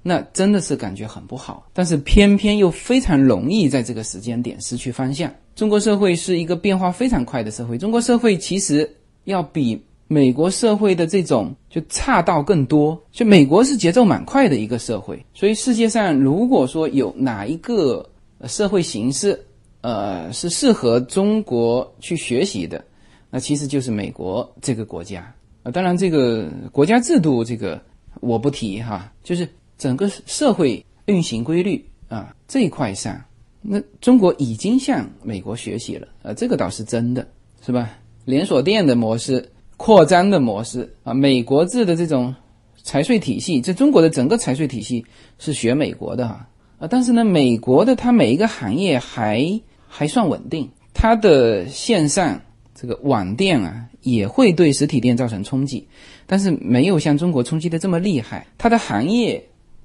[0.02, 5.30] 那真的是感觉很不好，但是偏偏又非常容易在这个时间点失去方向。
[5.54, 8.90] 中国社会是一个变化非常快的社会，中国社会其实
[9.24, 12.98] 要比美国社会的这种就差到更多。
[13.12, 18.08] 就美国是节奏蛮快的一个社会，所以世界上如果说有哪一个
[18.46, 19.38] 社会形式，
[19.82, 22.82] 呃，是适合中国去学习的，
[23.28, 25.30] 那其实就是美国这个国家
[25.62, 25.70] 啊。
[25.70, 27.78] 当然，这个国家制度这个
[28.22, 29.46] 我不提哈，就是。
[29.80, 33.18] 整个社会运行规律啊这一块上，
[33.62, 37.26] 那中国已经向美国学习了啊，这个倒是真的，
[37.64, 37.98] 是吧？
[38.26, 42.34] 连锁店的模式、扩张的模式啊，美国制的这种
[42.82, 45.02] 财税体系，这中国的整个财税体系
[45.38, 46.46] 是学美国的哈
[46.78, 52.38] 啊，但是呢，美国的它每一个行业还还算稳定，它的线上
[52.74, 55.88] 这个网店啊也会对实体店造成冲击，
[56.26, 59.42] 但是没有像中国冲击的这么厉害，它的行业。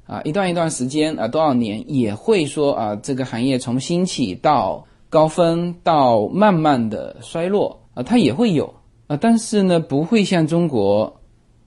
[0.07, 8.71] 啊，一段一段时间啊，多少年也会说啊，这个行业从兴起到高峰到慢慢的衰落啊，它也会有
[9.07, 11.21] 啊，但是呢，不会像中国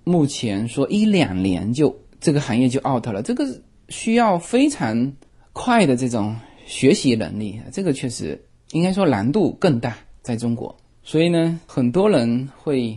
[0.04, 3.44] 目前说一两年就这个行业就 out 了，这个
[3.88, 5.12] 需要非常
[5.52, 10.72] 快的这种学习能力，这个确实应该说难度更大，在中国，
[11.02, 12.96] 所以呢，很多人会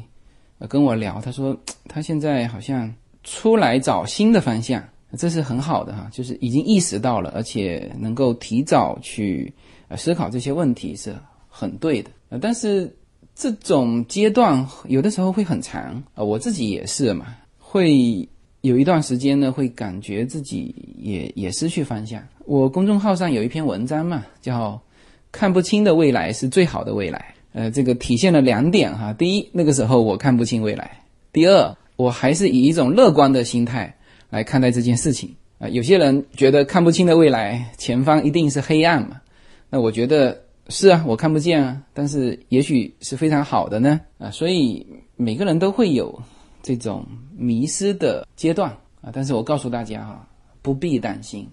[0.69, 4.83] 跟我聊，他说他现在好像出来找新的方向。
[5.17, 9.53] 这是很好的哈，就是已经意识到了，而且能够提早去
[9.97, 11.13] 思考这些问题是
[11.49, 12.09] 很对的。
[12.29, 12.95] 呃，但是
[13.35, 17.25] 这种阶段有的时候会很长啊，我自己也是嘛，
[17.57, 18.27] 会
[18.61, 22.23] 有一段时间呢，会感觉自己也也失去方向。
[22.45, 24.81] 我公众号上有一篇文章嘛，叫
[25.31, 27.33] “看不清的未来是最好的未来”。
[27.53, 30.85] 呃，这个体现了两点哈，第一，那个时候我看不清未来；
[31.33, 33.93] 第二，我还是以一种乐观的心态。
[34.31, 35.35] 来看待这件事情。
[35.59, 39.21] 啊，有些人觉得看不清的未来，前方一定是黑暗嘛？
[39.69, 44.01] 那我觉得是啊，我看不见啊，但是也许是非常好的呢。
[44.17, 44.83] 啊，所以
[45.15, 46.19] 每个人都会有
[46.63, 47.05] 这种
[47.37, 48.75] 迷失的阶段。
[49.01, 50.27] 啊，但是我告诉大家哈，
[50.61, 51.47] 不必担心，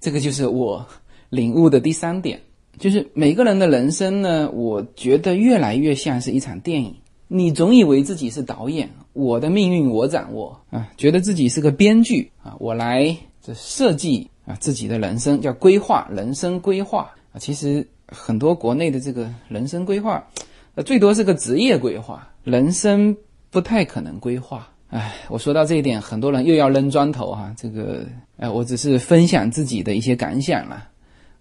[0.00, 0.86] 这个就是我
[1.28, 2.40] 领悟的第三点，
[2.78, 6.94] 就是每个人的人生呢，我觉得越来越像是一场电影。
[7.28, 8.90] 你总以为自己是导演，
[9.20, 17.38] 我的命运我掌握啊，觉得自己是个编剧啊，我来这设计啊自己的人生，叫规划人生规划啊。
[17.38, 20.26] 其实很多国内的这个人生规划，
[20.74, 23.14] 呃，最多是个职业规划，人生
[23.50, 24.66] 不太可能规划。
[24.88, 27.54] 哎，我说到这一点，很多人又要扔砖头哈。
[27.56, 28.06] 这个，
[28.38, 30.88] 哎，我只是分享自己的一些感想了，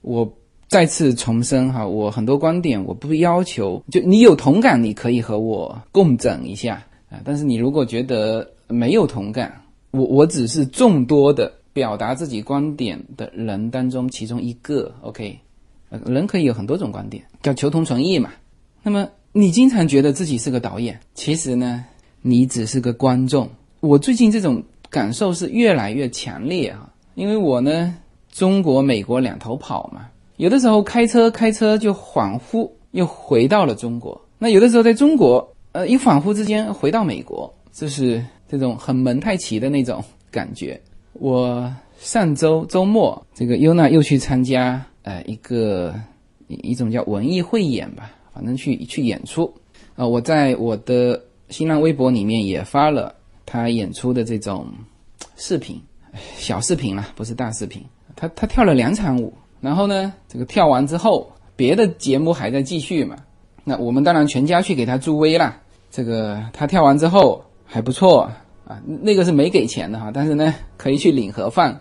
[0.02, 0.30] 我。
[0.70, 7.19] 再次重申哈，我很多观点我不要求，就你有同感，你可以和我共整一下啊。
[7.24, 14.91] 但是你如果觉得没有同感，我我只是众多的表达自己观点的人当中其中一个。
[15.02, 15.38] OK，
[16.06, 18.30] 人可以有很多种观点，叫求同存异嘛。
[18.82, 21.84] 那么你经常觉得自己是个导演，其实呢，
[22.22, 23.50] 你只是个观众。
[23.80, 27.95] 我最近这种感受是越来越强烈啊，因为我呢，
[28.32, 40.79] 中国、美国两头跑嘛，有的时候开车开车就恍惚又回到了中国，那有的时候在中国，呃，一恍惚之间回到美国，就是这种很蒙太奇的那种感觉。
[41.13, 45.93] 我上周周末，这个优娜又去参加呃一个
[46.47, 49.53] 一一种叫文艺汇演吧，反正去去演出。
[49.95, 53.13] 啊，我在我的新浪微博里面也发了
[53.45, 54.65] 他演出的这种
[55.36, 55.79] 视频，
[56.38, 57.84] 小视频啦，不是大视频。
[58.15, 63.15] 他他跳了两场舞，然后呢，这个跳完之后，别的节目还在继续嘛。
[63.69, 65.55] 那我们当然全家去给他助威啦。
[65.91, 68.29] 这个他跳完之后还不错。
[68.69, 71.75] 啊，那个是没给钱的哈，但是呢，可以去领盒饭。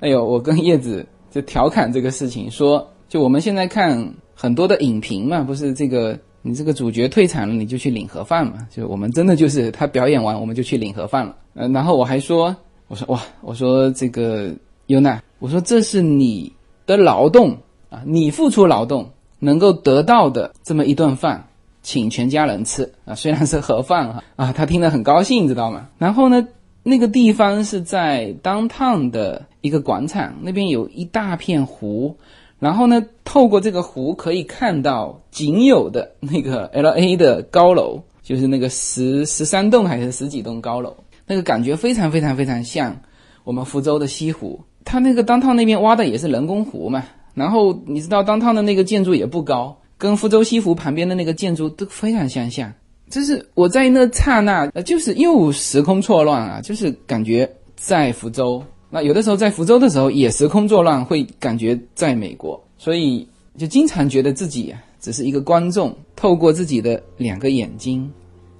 [0.00, 8.68] 哎呦，我跟叶子就调侃这个事情，说就我们现在看很多的影评嘛，不是这个你这个主角退场了，你就去领盒饭嘛。
[8.70, 11.34] 就我们真的就是他表演完，我们就去领盒饭了。
[11.54, 12.54] 呃，然后我还说，
[12.88, 14.54] 我说哇，我说这个
[14.88, 16.52] 尤娜，我说这是你
[16.84, 17.56] 的劳动
[17.88, 21.48] 啊，你付出劳动能够得到的这么一顿饭。
[21.82, 25.86] 请全家人吃啊，虽然是盒饭哈啊，他听得很高兴，知道吗？
[25.98, 26.48] 然后呢，
[26.82, 32.16] 那个地方是在 downtown 的一个广场，那边有一大片湖，
[32.58, 42.96] 然后呢，透过这个湖可以看到仅有的那个 L A 的高楼，就是那个十十三栋还是十几栋高楼，那个感觉非常非常非常像
[43.44, 44.60] 我们福州的西湖。
[44.84, 47.04] 它那个 downtown 那边挖的也是人工湖嘛，
[47.36, 49.76] 然后你知道当当的那个建筑也不高。
[49.98, 52.70] 跟福州西湖旁边的那个建筑都非常相像，
[53.08, 58.62] 就是我在那刹那，呃，就是又时空错乱啊，就是感觉在福州。
[58.90, 68.12] 那有的时候在福州的时候也时空错乱，会感觉在美国，所以就经常觉得自己只是一个观众，透过自己的两个眼睛，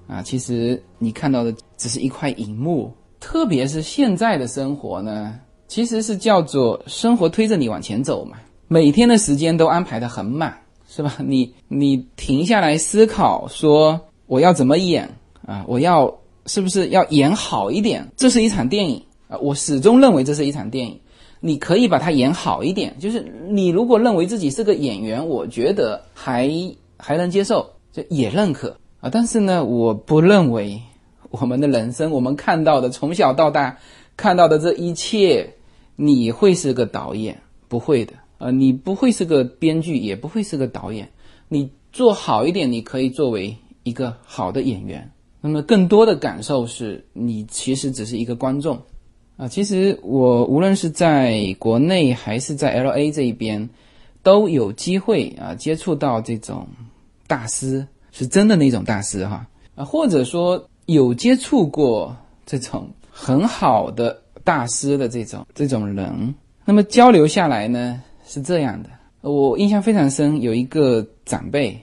[0.06, 2.90] 啊，其实你看到的只是一块荧幕。
[3.20, 10.62] 特别是现在的生活呢，其实是叫做生活推着你往前走嘛，每天的时间都安排的很满。
[10.88, 11.16] 是吧？
[11.26, 15.11] 你你停下来思考，说我要怎么演
[15.44, 15.64] 啊？
[15.66, 18.12] 我要是不是要演好一点？
[18.16, 19.37] 这是一场电影啊！
[19.38, 21.00] 我始终认为这是一场电影。
[21.40, 26.48] 你可以把它演好一点，就是你如果认为自己是个演员，我觉得还
[26.96, 29.11] 还能接受，就也认可啊。
[29.12, 30.81] 但是呢，我不认为
[31.31, 33.76] 我们的人生，我们看到的从小到大
[34.16, 35.55] 看到的这一切，
[35.96, 38.12] 你会是个导演，不会的。
[38.38, 41.09] 呃，你不会是个编剧，也不会是个导演，
[41.49, 45.11] 你做好一点，你可以作为一个好的演员。
[45.40, 48.79] 那么更多的感受是你其实只是一个观众
[49.37, 49.46] 啊。
[49.46, 53.68] 其实我无论是在国内还是在 L A 这一边，
[54.22, 56.66] 都有机会啊接触到这种
[57.27, 59.46] 大师，是真的那种大师哈
[59.77, 68.03] 啊，或者说有接触过这种很好的大师的这种这种人，那么交流下来呢？
[68.28, 71.80] 是这样的，我印象非常深，有一个长辈，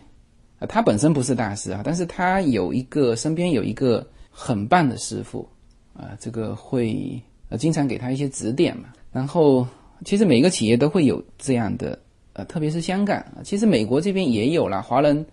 [0.60, 5.48] 啊，他本身不是大师啊，但是他有一个身边有一个很棒的师傅，
[5.94, 8.90] 啊，这个会呃经常给他一些指点嘛。
[9.12, 9.66] 然后
[10.04, 11.98] 其实每个企业都会有这样的，
[12.34, 15.26] 呃，特别是香港啊，其实美国这边也有了，华人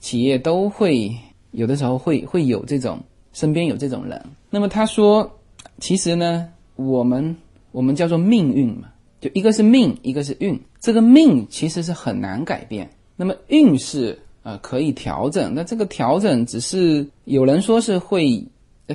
[0.00, 1.14] 企业都会
[1.50, 2.98] 有的时候会会有这种
[3.34, 4.24] 身边有这种人。
[4.48, 5.30] 那么他说，
[5.78, 7.36] 其实呢，我们
[7.70, 8.88] 我们叫做命运嘛。
[9.20, 10.60] 就一个是命，一个是运。
[10.80, 15.52] 这个命其实是很难改变，那么运是呃可以调整。
[15.52, 18.46] 那这个调整只是有人说是会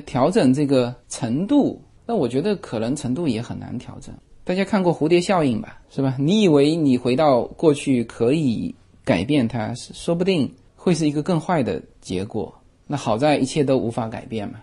[0.06, 4.14] 调整这个程度，那我觉得可能程度也很难调整。
[4.44, 6.16] 大家看过蝴蝶效应吧，是吧？
[6.18, 12.54] 你以为你回到过去可以改变它，说不定会是一个更坏的结果。
[12.86, 14.58] 那好在一切都无法改变嘛，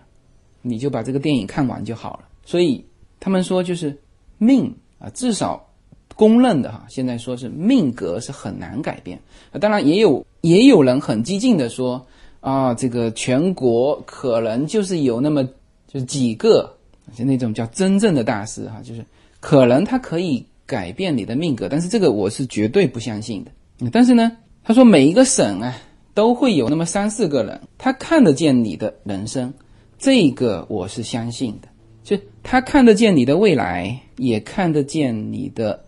[0.60, 2.24] 你就把这个电影看完就好了。
[2.44, 2.84] 所以
[3.20, 3.96] 他们说就是
[4.38, 4.74] 命。
[5.02, 5.68] 啊，至少
[6.14, 9.18] 公认的哈，现在说是命格是很难改变。
[9.60, 12.06] 当然也有也有人很激进的说
[12.40, 15.42] 啊，这个全国可能就是有那么
[15.88, 16.72] 就是几个，
[17.16, 19.04] 就那种叫真正的大师哈，就是
[19.40, 23.50] 可能他可以改变你的命格，但是这个我是绝对不相信的。
[23.90, 24.30] 但是呢，
[24.62, 25.74] 他说每一个省啊
[26.14, 29.52] 都会有那么三四个人，他看得见你的人生，
[29.98, 31.68] 这个我是相信的。
[32.02, 35.84] 就他看得见你的未来，也看得见你的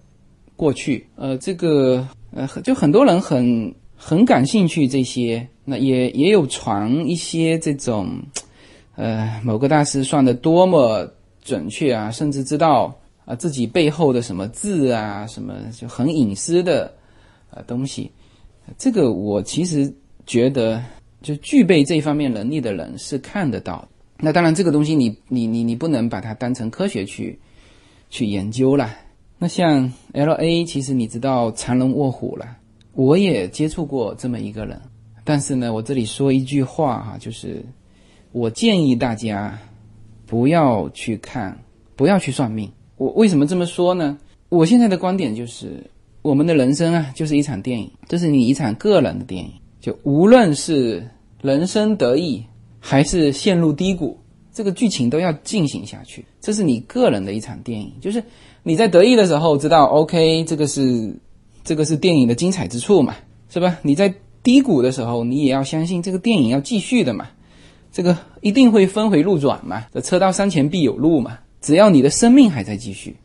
[0.56, 1.06] 过去。
[1.16, 5.46] 呃，这个呃，就很多人很很感兴趣这些。
[5.66, 8.22] 那也也有传一些这种，
[8.96, 11.10] 呃，某个大师算的多么
[11.42, 12.94] 准确啊，甚至知道
[13.24, 16.92] 啊自己背后的什么字啊，什么就很隐私的
[17.50, 18.10] 呃东西。
[18.76, 19.90] 这个我其实
[20.26, 20.82] 觉得，
[21.22, 23.88] 就具备这方面能力的人是看得到。
[24.18, 27.40] 那当然，这个东西你你你你不能把它当成科学去
[28.10, 28.90] 去研究了。
[29.38, 32.56] 那像 L A，其实你知道藏龙卧虎了，
[32.92, 34.80] 我也接触过这么一个人。
[35.24, 37.64] 但是呢，我这里说一句话哈，就是
[38.30, 39.58] 我建议大家
[40.26, 41.58] 不要去看，
[41.96, 42.70] 不要去算命。
[42.96, 44.18] 我为什么这么说呢？
[44.48, 45.90] 我现在的观点就是，
[46.22, 49.52] 我们的人生啊，就是一场电影，这是你一场个人的电影。
[49.80, 51.10] 就无论是
[51.42, 52.44] 人生得意，
[52.86, 54.18] 还是陷入低谷，
[54.52, 56.22] 这个剧情都要进行下去。
[56.38, 58.22] 这是你个人的一场电影，就是
[58.62, 61.16] 你在得意的时候知道，OK，这个是
[61.64, 63.16] 这个是电影的精彩之处嘛，
[63.48, 63.78] 是吧？
[63.80, 64.12] 你在
[64.42, 67.26] 低谷的时候，你也要相信这个电影要继续的嘛，
[67.90, 71.38] 这个一定会峰回路转嘛，这车到山前必有路嘛。
[71.62, 73.16] 只要你的生命还在继续，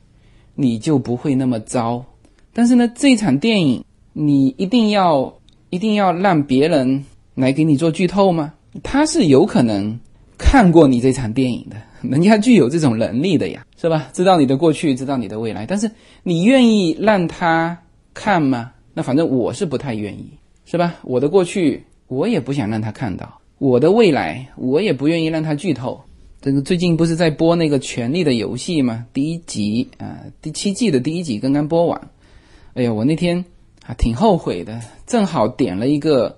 [0.55, 2.05] 你就不会那么糟。
[2.53, 3.83] 但是呢，这场电影
[4.13, 5.33] 你一定要。
[5.71, 7.05] 一定要让别人
[7.35, 8.53] 来给你做剧透吗？
[8.83, 9.99] 他是有可能
[10.37, 11.75] 看过你这场电影的，
[12.07, 14.09] 人家具有这种能力的呀，是吧？
[14.13, 15.91] 知道你的过去，知道你的未来，但是
[16.23, 17.77] 你愿意让他
[18.13, 18.71] 看吗？
[18.93, 20.31] 那反正我是不太愿意，
[20.65, 20.95] 是吧？
[21.03, 26.01] 我的过去我也不想让他看到，我的未来我也不愿意让他剧透。
[26.41, 29.05] 这个最近不是在播那个《权力的游戏》吗？
[29.13, 32.09] 第一集啊，第七季的第一集刚刚播完。
[32.73, 33.43] 哎呀，我那天。
[33.85, 36.37] 啊，挺后悔的，正好点了一个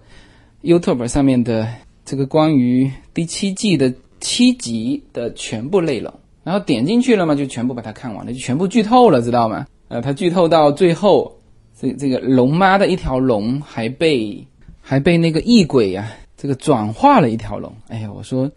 [0.64, 1.68] YouTube 上面的
[2.04, 9.66] 这个关于第七季的七集的全部内容，然后点进去了嘛，就全部把它看完了，就全部剧透了，知道吗？
[9.88, 11.36] 呃，他剧透到最后，
[11.80, 14.46] 这这个龙妈的一条龙还被
[14.82, 17.74] 还被那个异鬼呀，这个转化了一条龙。
[17.88, 18.50] 哎呀，我说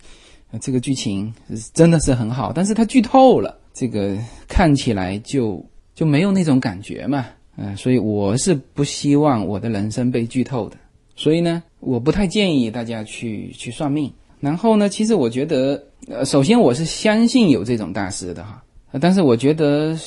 [0.61, 1.33] 这个剧情
[1.73, 4.17] 真的是很好，但是他剧透了，这个
[4.47, 5.65] 看起来就
[5.95, 7.27] 就没有那种感觉嘛。
[7.57, 10.77] 嗯，所以我是不希望我的人生被剧透的，
[11.17, 14.13] 所以呢，我不太建议大家去去算命。
[14.41, 18.63] 然后呢，其实我觉得，呃，首先我是相信有这种大师的哈，
[19.01, 19.99] 但是我觉得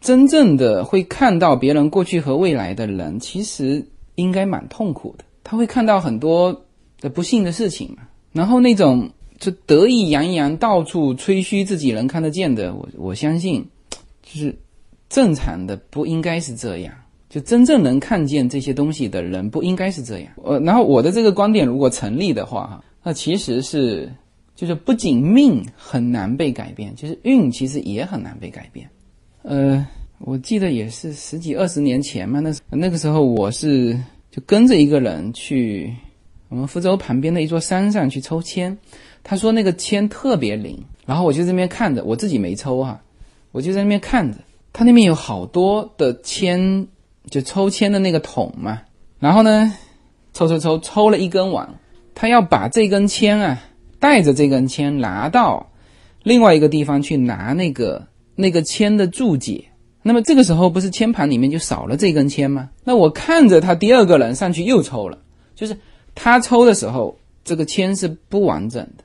[0.00, 5.24] 真正的会看到别人过去和未来的人，其实应该蛮痛苦的。
[5.44, 6.64] 他会看到很多
[7.00, 13.66] 的不幸的事情嘛，然后那种就得意洋洋、到处吹嘘自己能看得见的，我我相信
[14.22, 14.54] 就是。
[15.10, 16.92] 正常的不应该是这样，
[17.28, 20.32] 就真正能看见这些东西的人不应该是这样。
[20.42, 24.10] 呃，然后我的这个观点如果成立的话，哈，那其实是
[24.54, 28.88] 就是不仅命很难被改变，就是运其实也很难被改变。
[29.42, 29.86] 呃，
[30.18, 33.98] 我记得也是十几二十年前嘛，那那个时候我是
[34.30, 35.94] 就跟着一个人去
[36.48, 38.76] 我们福州旁边的一座山上去抽签，
[39.22, 43.00] 他说那个签特别灵，然后我就在那边看着，我自己没抽哈，
[43.52, 44.38] 我就在那边看着。
[44.72, 46.86] 他那边有好多的签，
[47.30, 48.80] 就抽签的那个桶嘛。
[49.18, 49.74] 然后呢，
[50.32, 51.74] 抽抽抽，抽了一根网，
[52.14, 53.62] 他要把这根签啊，
[53.98, 55.70] 带着这根签拿到
[56.22, 59.64] 另外一个地方去拿那个那个签的注解。
[60.02, 62.70] 那么这个时候不是签盘里面就少了这根签吗？
[62.84, 65.18] 那我看着他第二个人上去又抽了，
[65.54, 65.76] 就是
[66.14, 69.04] 他抽的时候这个签是不完整的，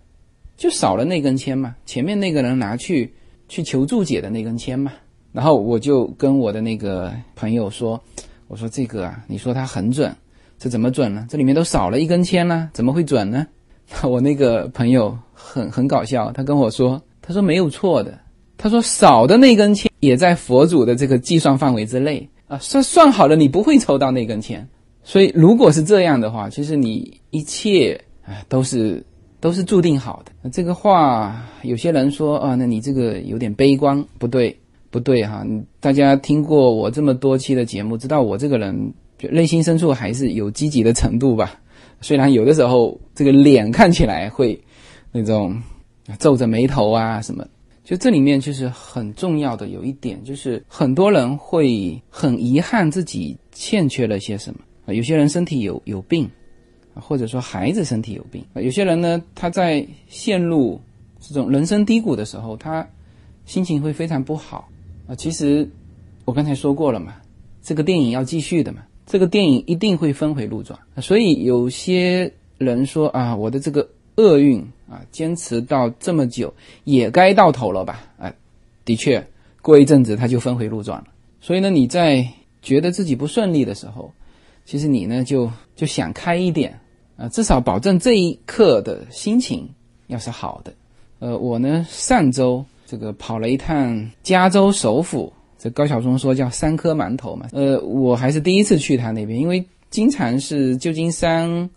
[0.55, 1.75] 就少了那根签嘛。
[1.85, 3.13] 前面那个人拿去
[3.49, 4.93] 去求注解的那根签嘛。
[5.33, 7.99] 然后我就跟我的那个朋友说
[8.47, 10.15] ：“我说这个啊，你说它很准，
[10.59, 11.25] 这怎么准呢？
[11.27, 13.45] 这里面都少了一根签呢，怎么会准呢？”
[14.03, 18.17] 我那个朋友很很搞笑，他跟我说：“他说没有错的，
[18.57, 24.65] 他说少的那根签也在佛祖的这个计算范围之内啊，算算好了，你不会抽到那根签。
[25.03, 29.05] 所以如果是这样的话，其实你一切啊都是
[29.41, 30.49] 都是注定好的。
[30.49, 34.57] 这个话有些人说啊，那你这个有点悲观，不对。”
[34.93, 35.43] 不对哈，
[35.79, 41.59] 大家听过我这么多期的节目，知道我这个人就内心深处还是有积极的程度吧。
[41.99, 44.61] 虽然有的时候这个脸看起来会
[45.11, 45.59] 那种
[46.19, 47.43] 皱着眉头啊什么，
[47.83, 54.59] 就这里面就是很重要的有一点，就是很多人会很遗憾自己欠缺了些什么。
[54.93, 56.29] 有些人身体有有病，
[56.93, 58.45] 或者说孩子身体有病。
[58.53, 60.79] 有些人呢，他在陷入
[61.19, 62.87] 这种人生低谷的时候，他
[63.45, 64.69] 心情会非常不好。
[65.07, 65.69] 啊，其实
[66.25, 67.15] 我刚才说过了嘛，
[67.61, 70.79] 这个电影要继续的嘛，这个电影一定会峰回路转。
[71.01, 76.53] 所以有些人说啊，我的这个厄运啊，坚持到这么久，
[76.85, 77.99] 也该到头了吧？
[78.17, 78.33] 啊，
[78.85, 79.27] 的确，
[79.61, 81.07] 过一阵子它就峰回路转了。
[81.41, 82.25] 所以呢，你在
[82.61, 84.13] 觉得自己不顺利的时候，
[84.63, 86.79] 其实你呢就就想开一点
[87.17, 89.69] 啊，至少保证这一刻的心情
[90.07, 90.73] 要是好的。
[91.19, 92.63] 呃，我呢上周。
[92.85, 97.47] 这个跑了一趟加州首府，这高晓松说叫三颗馒头嘛。
[97.51, 101.69] 呃，我还是第一次去他那边，因为经常是旧金山、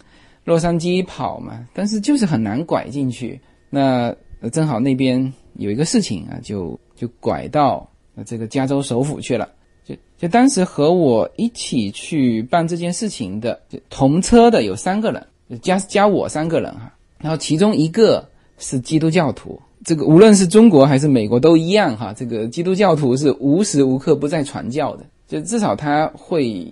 [0.44, 3.40] 洛杉矶跑嘛，但是就是很难拐进去。
[3.70, 4.14] 那
[4.52, 7.88] 正好那边有一个事情啊，就就拐到
[8.24, 9.48] 这个加州首府去了。
[9.84, 16.92] 就就当时和我一起去办这件事情的，就同车的有三个人，加加我三个人哈。
[17.18, 18.28] 然后其中一个
[18.58, 22.12] 是基督教徒，这个无论是中国还是美国都一样哈。
[22.12, 26.66] 这个基督教徒是无时无刻不在传教的，就至少他会，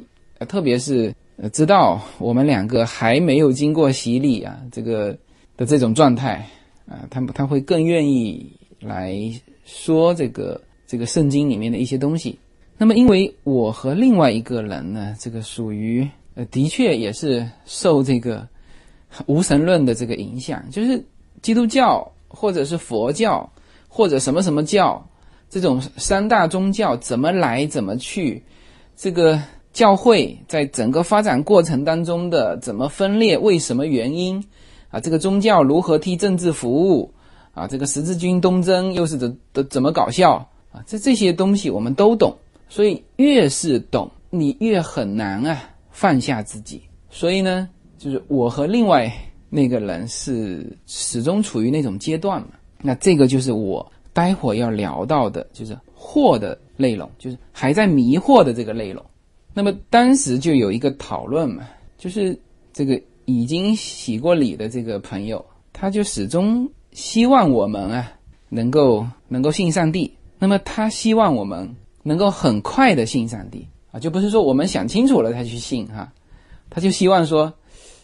[0.49, 1.15] 特别是
[1.53, 5.17] 知道我们两个还没有经过洗礼啊，这个
[5.57, 6.45] 的这种状态
[6.89, 8.51] 啊，他他会更愿意
[8.81, 9.17] 来
[9.65, 12.37] 说这个这个圣经里面的一些东西。
[12.77, 16.05] 那么，因为我和另外一个人呢，这个属于
[16.35, 18.45] 呃，的确也是受这个
[19.27, 21.01] 无神论的这个影响，就是
[21.43, 23.49] 基督教或者是佛教
[23.89, 25.07] 或者什么什么教
[25.49, 28.43] 这种三大宗教怎么来怎么去，
[28.97, 29.41] 这个
[29.73, 34.45] 教会在整个发展过程当中的怎么分裂，为什么原因
[34.91, 34.99] 啊？
[34.99, 37.13] 这个宗教如何替政治服务
[37.53, 37.67] 啊？
[37.67, 40.83] 这个十字军东征又是怎怎怎么搞笑啊？
[40.87, 42.37] 这这些东西我们都懂。
[42.69, 46.83] 所以越是懂，你越很难啊放下自己。
[47.11, 49.13] 所以呢，就是我和另外
[49.55, 52.49] 那个人是始终处于那种阶段嘛。
[52.83, 59.05] 那这个就是我待会要聊到的，就是惑的内容，就是还在迷惑的这个内容。
[59.53, 61.65] 那么当时就有一个讨论嘛，
[61.97, 62.39] 就是
[62.73, 68.13] 这个已经洗过礼的这个朋友，他就始终希望我们啊
[68.49, 70.13] 能够能够信上帝。
[70.39, 71.75] 那么他希望我们。
[72.07, 76.13] 能够很快的信上帝啊，就不是说我们想清楚了才去信哈，
[76.69, 77.51] 他就希望说，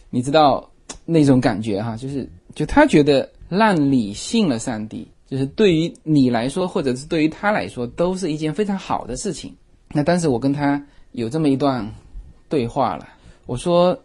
[0.09, 0.70] 你知道
[1.11, 9.55] 那种感觉哈，就是就他觉得让你信了上帝，就是对于你来说，或者是对于他来说，都是一件非常好的事情。
[9.89, 11.87] 那当时我跟他有这么一段
[12.47, 13.07] 对话了，
[13.45, 13.97] 我说，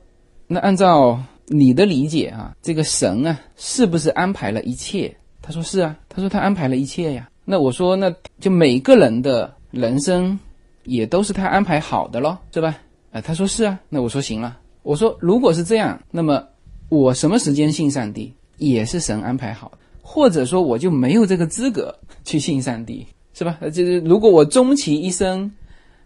[0.46, 5.16] 那按照你的理解啊，这个神啊，是不是安排了一切？
[5.42, 7.28] 他说是啊，他说他安排了一切呀。
[7.44, 9.54] 那我说，那就每个人的。
[9.72, 10.38] 人生
[10.84, 12.78] 也都是他安排好的咯，是吧？
[13.12, 14.58] 啊，他说是啊，那我说行了。
[14.82, 16.42] 我说如果是这样，那么
[16.88, 23.58] 我什么时间信上帝也是神安排好的，或者说我就没有这个资格去信上帝，是吧？
[23.72, 25.50] 就是如果我终其一生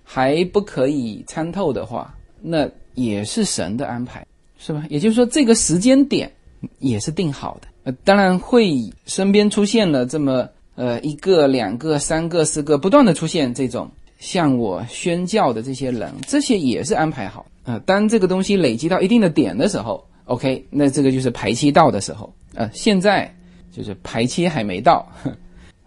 [0.03, 4.26] 还不可以参透的话，那也是神的安排，
[4.59, 4.85] 是吧？
[4.89, 6.31] 也就是说这个时间点
[6.78, 7.68] 也是定好的。
[7.85, 8.74] 呃，当然会
[9.07, 10.49] 身边出现了这么。
[10.76, 17.78] 呃，一个、两个、三个、四个，不断的出现这种向我宣教的这些人，这些也是安排好啊。
[17.85, 22.70] 当这个东西累积到一定的点的时候，OK，那这个就是排期到的时候啊。
[22.72, 23.28] 现在
[23.72, 25.05] 就是排期还没到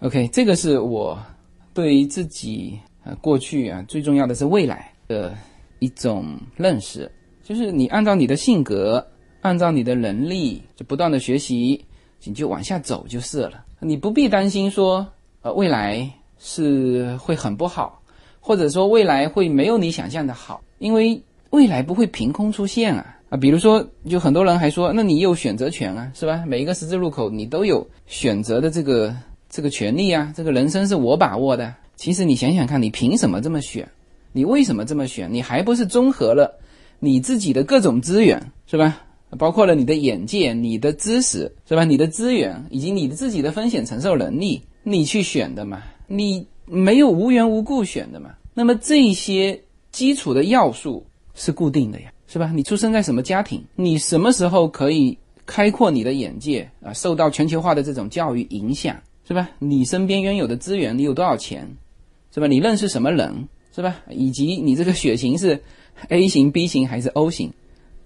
[0.02, 1.18] ，OK，这个是我
[1.74, 5.34] 对于自己啊过去啊最重要的是未来的
[5.80, 7.10] 一种认识，
[7.42, 9.06] 就是你按照你的性格，
[9.40, 11.82] 按照你的能力，就不断的学习，
[12.26, 13.64] 你就往下走就是了。
[13.80, 15.08] 你不必担心说，
[15.42, 18.02] 呃，未来是会很不好，
[18.42, 21.22] 或者说未来会没有你想象的好，因为
[21.52, 23.36] 未来不会凭空出现啊啊！
[23.36, 26.44] 比如说，就很多人还说，那你有选择权啊，是吧？
[26.46, 29.16] 每一个十字路口你都有选择的这个
[29.50, 31.74] 这个权利啊，这个人生是我把握的。
[31.96, 33.90] 其实你想想看，你凭什么这么选？
[34.34, 35.34] 你为什么这么选？
[35.34, 36.60] 你还不是综合了
[37.00, 39.02] 你自己的各种资源，是吧？
[39.40, 41.84] 包括了你的眼界、你的知识，是吧？
[41.84, 45.82] 你的资源以及你的自己的风险承受能力，你去选的嘛？
[46.06, 48.30] 你没有无缘无故选的嘛？
[48.54, 49.60] 那么这些
[49.92, 52.50] 基础的要素是固定的呀，是吧？
[52.52, 53.64] 你出生在什么家庭？
[53.76, 55.16] 你什么时候可以
[55.46, 56.92] 开阔你的眼界啊？
[56.92, 59.48] 受到全球化的这种教育影响，是吧？
[59.60, 61.70] 你身边拥有的资源，你有多少钱，
[62.34, 62.48] 是吧？
[62.48, 63.98] 你认识什么人，是吧？
[64.10, 65.62] 以及你这个血型是
[66.10, 67.54] A 型、B 型还是 O 型？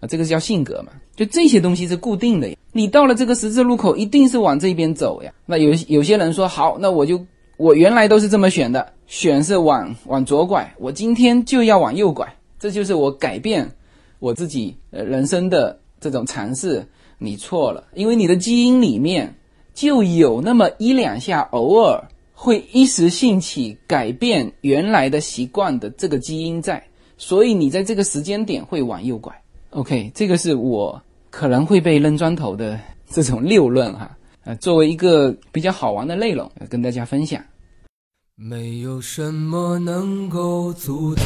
[0.01, 2.57] 啊，这个叫性格嘛，就这些东西是固定的呀。
[2.73, 5.31] 你到了这个十字路口，一定是往这边走呀。
[5.45, 7.25] 那有有些人说好，那我就
[7.55, 12.27] 我原来都是这么选的，选是往往左拐，我今天就要往右拐，
[12.59, 13.71] 这就是我改变
[14.19, 16.87] 我自己呃人生的这种尝试。
[17.19, 19.33] 你错了，因为你的基因里面
[19.73, 26.83] 就有那么一两下，偶尔会一时兴起改变原来的习惯的这个基因在，
[27.17, 29.33] 所以你在这个时间点会往右拐。
[29.71, 31.01] OK，这个是我
[31.31, 37.43] 可能会被扔砖头的这种六论哈，呃，作为一个比较好玩的内容跟大家分享。
[38.35, 41.25] 没有什么能够阻挡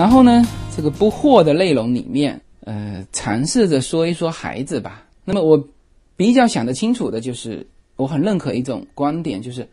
[0.00, 0.42] 然后呢，
[0.74, 5.04] 这个不惑的内容里面，呃，尝试着说一说孩子吧。
[5.26, 5.62] 那么我
[6.16, 9.68] 比较想得清楚的就是，我很认可一种观点，就是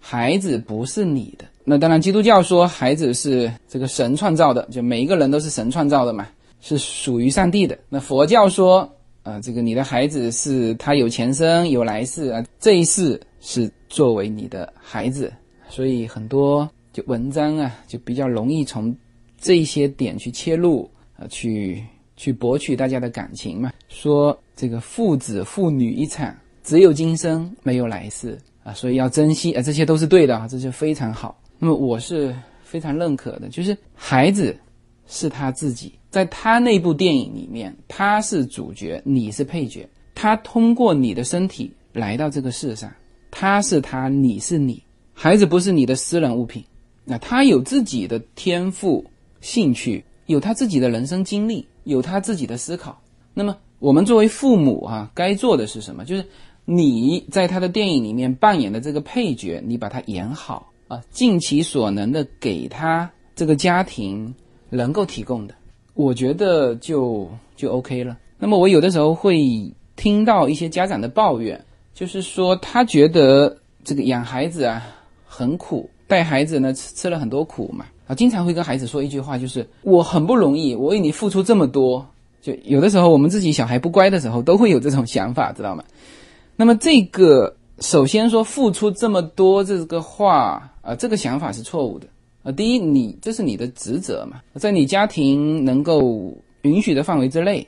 [0.00, 1.44] 孩子不是你的。
[1.62, 6.26] 那当然，基督教说孩子是这个神创造的，就每一个人都是神创造的嘛，
[6.60, 7.78] 是属于上帝的。
[7.88, 8.80] 那佛教说，
[9.22, 15.32] 啊，这个你的孩子是他有前生有来世啊，这一世是作为你的孩子，
[15.68, 18.92] 所以很多就文章啊，就比较容易从。
[19.40, 21.82] 这一些点去切入，呃，去
[22.16, 23.72] 去博取大家的感情嘛。
[23.88, 26.34] 说这个父子父女一场，
[26.64, 31.40] 只有今生没有来世啊，所以要珍惜啊，这些都是对的啊，这就非常好。
[31.58, 34.56] 那么我是非常认可的，就是孩子
[35.06, 39.88] 是他自己，在他那部电影里面，他是主角，你是配角。
[40.14, 42.92] 他通过你的身体来到这个世上，
[43.30, 44.82] 他是他，你是你，
[45.14, 46.64] 孩子不是你的私人物品，
[47.04, 49.04] 那他有自己的天赋。
[49.40, 53.00] 兴趣有他自己的人生经历，有他自己的思考。
[53.34, 56.04] 那么我们作为父母啊，该做的是什么？
[56.04, 56.24] 就是
[56.64, 64.34] 你在他的电影里面扮演的这个配角，你把他演好啊，尽其所能的给他这个家庭
[64.68, 65.54] 能够提供的，
[65.94, 68.18] 我觉得就就 OK 了。
[68.38, 71.64] 那么我有的时候会听到一些家长的抱怨，
[71.94, 74.82] 就是说他觉得这个养孩子啊
[75.24, 77.86] 很苦，带孩子呢吃吃了很多苦嘛。
[78.08, 82.04] 啊，经常会跟孩子说一句话，就是我很不容易，我为你付出这么多。
[82.40, 85.84] 就有的时候，我们自己小孩不乖的时候，都会有这种想法，知道吗？
[86.56, 92.06] 那么这个首先说付出这么多这个话啊，这个想法是错误的
[92.42, 92.50] 啊。
[92.50, 97.66] 第一，你这是你的职责嘛，在你家庭能够允许的范围之内，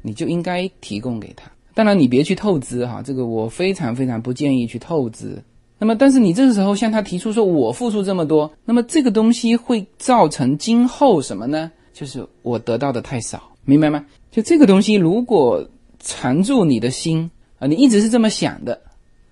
[0.00, 1.50] 你就应该提供给他。
[1.74, 5.42] 当然，你别去透支哈，这个我非常非常不建议去透支。
[5.82, 11.72] 那么，但是你这个时候向他提出说，我付出这么多，那么这个东西会造成今后什么呢？
[11.92, 14.06] 就是我得到的太少，明白吗？
[14.30, 15.68] 就这个东西如果
[15.98, 17.28] 缠住你的心
[17.58, 18.80] 啊，你一直是这么想的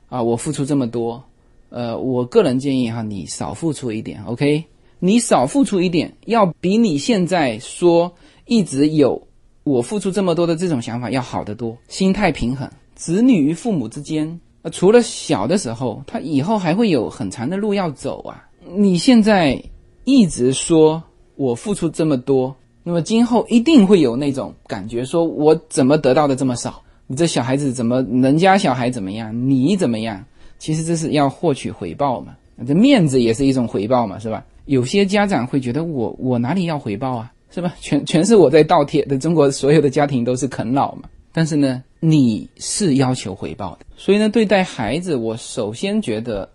[0.09, 1.23] 啊，我付出这么多，
[1.69, 4.65] 呃，我个人建议哈，你少付出一点，OK？
[4.99, 8.13] 你少付出一点，要比你现在说
[8.47, 9.23] 一直有
[9.63, 14.41] 我付出这么多的这种想法要好得多，心态平衡，子女与父母之间。
[14.63, 18.47] 呃，除了小的时候，他以后还会有很长的路要走啊！
[18.77, 19.63] 你现在
[20.05, 21.03] 一直说
[21.37, 26.83] 我付出这么多，那么今后一定会有那种感觉，说我怎么得到的这么少？
[27.07, 30.25] 你这小孩子怎么人家小孩怎么样，你怎么样？
[30.59, 32.37] 其实这是要获取回报嘛，
[32.67, 34.45] 这面子也是一种回报嘛，是吧？
[34.67, 37.75] 有些家长会觉得我我哪里要回报啊，是吧？
[37.81, 41.05] 全全是我在倒贴的，中国所有的家庭都是啃老嘛。
[41.33, 46.49] 但是呢，你是要求回报的，所以呢，对待孩子，我首先觉得，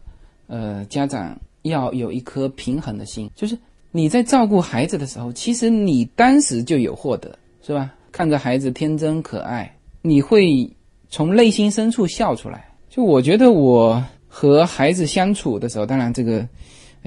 [0.47, 3.55] 呃，家长要有一颗平衡的心，就是
[3.91, 7.93] 你在照顾孩子的时候，其实你当时就有获得，是吧？
[8.11, 9.71] 看着孩子天真可爱，
[10.01, 10.67] 你会
[11.09, 12.67] 从内心深处笑出来。
[12.89, 16.47] 就我觉得我和孩子相处的时候，当然这个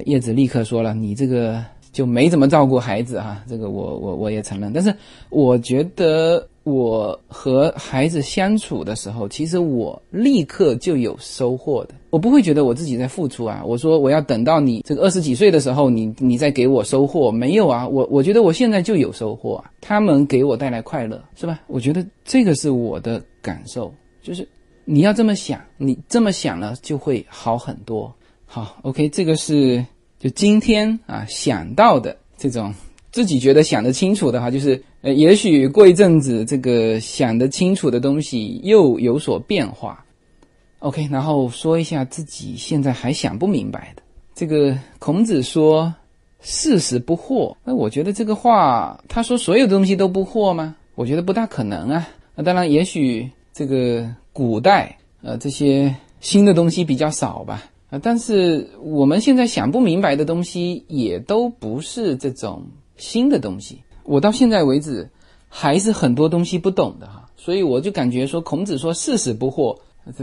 [0.04, 4.94] 叶子立刻说了，你这个就没怎么照顾孩子哈，这个我我我也承认，但是
[5.28, 6.48] 我觉得。
[6.68, 11.94] 我和孩子相处的时候，其实我立刻就有收获的。
[12.10, 13.62] 我不会觉得我自己在付出啊。
[13.64, 17.86] 我说我要等到你这个二十几岁的时候，你你再给我收获，没有啊。
[17.86, 19.70] 我我觉得我现在就有收获啊。
[19.80, 21.60] 他们给我带来快乐，是吧？
[21.66, 23.92] 我觉得这个是我的感受，
[24.22, 24.46] 就是
[24.84, 28.12] 你要这么想，你这么想了就会好很多。
[28.46, 29.84] 好，OK，这个是
[30.18, 32.74] 就今天啊想到的这种。
[33.10, 40.04] 自己觉得想得清楚的话，就是呃，也许过一阵子，这个想得清楚的东西又有所变化。
[40.80, 44.02] OK，然后说一下自己现在还想不明白的。
[44.34, 45.92] 这个孔子说
[46.40, 50.76] “事实不惑”，那我觉得这个话，他说所有的东西都不惑吗？
[50.94, 52.08] 我觉得不大可能啊。
[52.36, 57.64] 那当然，也许这个古代呃这些新的东西比较少吧。
[57.90, 62.62] 啊，但是我们现在想不明白的东西，也都不是这种
[62.98, 63.82] 新的东西。
[64.04, 65.08] 我到现在为止，
[65.48, 69.78] 还是很多东西不懂的哈，所以我就感觉说，孔子说“四十不惑”，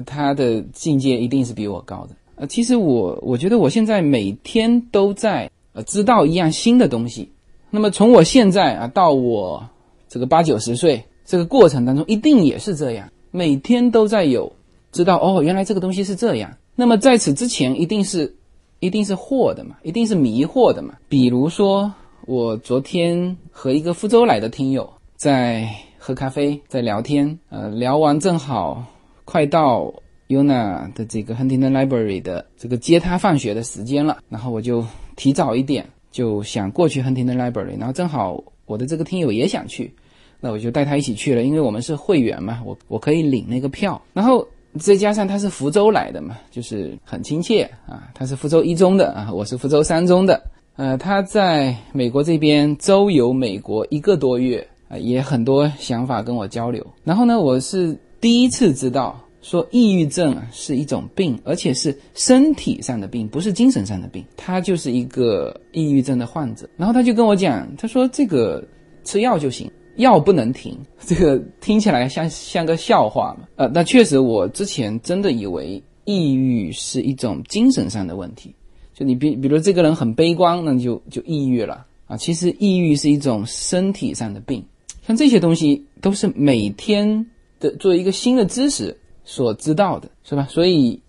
[0.06, 2.16] 他的境界一定是比我高的。
[2.36, 7.32] 呃，其实我我觉得我现在每天都在呃知道一样新的东西。
[7.70, 9.70] 那么从我现在啊到我
[10.10, 14.54] 这个八九十岁这个过程当中，一定也是这样，每天都在有
[14.92, 16.58] 知道哦，原来这个东西是这样。
[16.76, 18.36] 那么在此之前，一定是，
[18.80, 20.96] 一定是惑的嘛，一定是迷惑的嘛。
[21.08, 21.94] 比如说，
[22.28, 25.70] 我昨天和一个福州来的听友在
[26.00, 28.84] 喝咖啡，在聊天，呃，聊完正好
[29.26, 29.94] 快到
[30.28, 34.84] Yuna 的这个 Huntington Library 的这个接他放学的时间了，然后我就
[35.16, 39.94] 提早一点就想过去 Huntington Library，然后正好我的这个听友也想去，
[40.40, 44.48] 那我就带他一起去了，因为我们是会员嘛，我我可以领那个票，然后。
[44.78, 48.12] 再加上他是福州来的嘛，就是很亲切啊。
[48.14, 50.44] 他是福州一中的啊，我是福州三中的。
[50.78, 56.86] 呃，他在美国这边周游美国一个多月啊，也很多想法跟我交流。
[57.04, 64.26] 然后呢，我是第一次知道说抑郁症是一种病，而且是身体上的病，不是精神上的病。
[64.36, 66.70] 他就是一个抑郁症的患者。
[66.76, 68.62] 然后他就跟我讲，他说这个
[69.04, 69.72] 吃药就行。
[69.96, 73.48] 药不能停， 这个听起来像像个笑话嘛？
[73.56, 78.54] 呃，那确实，我之前真的以为抑郁是一种精神上的问题，
[78.96, 82.18] 就你比比如这个人很悲观，那就就抑郁了啊。
[82.18, 84.66] 其实抑郁是一种身体上的病，
[85.06, 87.30] 像这些东西都是每天
[87.60, 90.48] 的作为一个新的知识所知道的，是吧？
[90.50, 91.00] 所以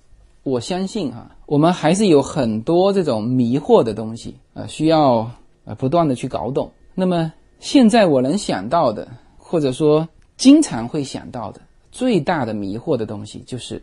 [0.43, 5.30] 我相信哈，我们还是有很多这种迷惑的东西啊，需要
[5.64, 6.70] 呃不断的去搞懂。
[6.95, 7.32] 那么。
[7.59, 9.09] 现在我能想到的，
[9.39, 10.07] 或者说
[10.37, 11.61] 经常会想到的
[11.91, 13.82] 最大的迷惑的东西，就是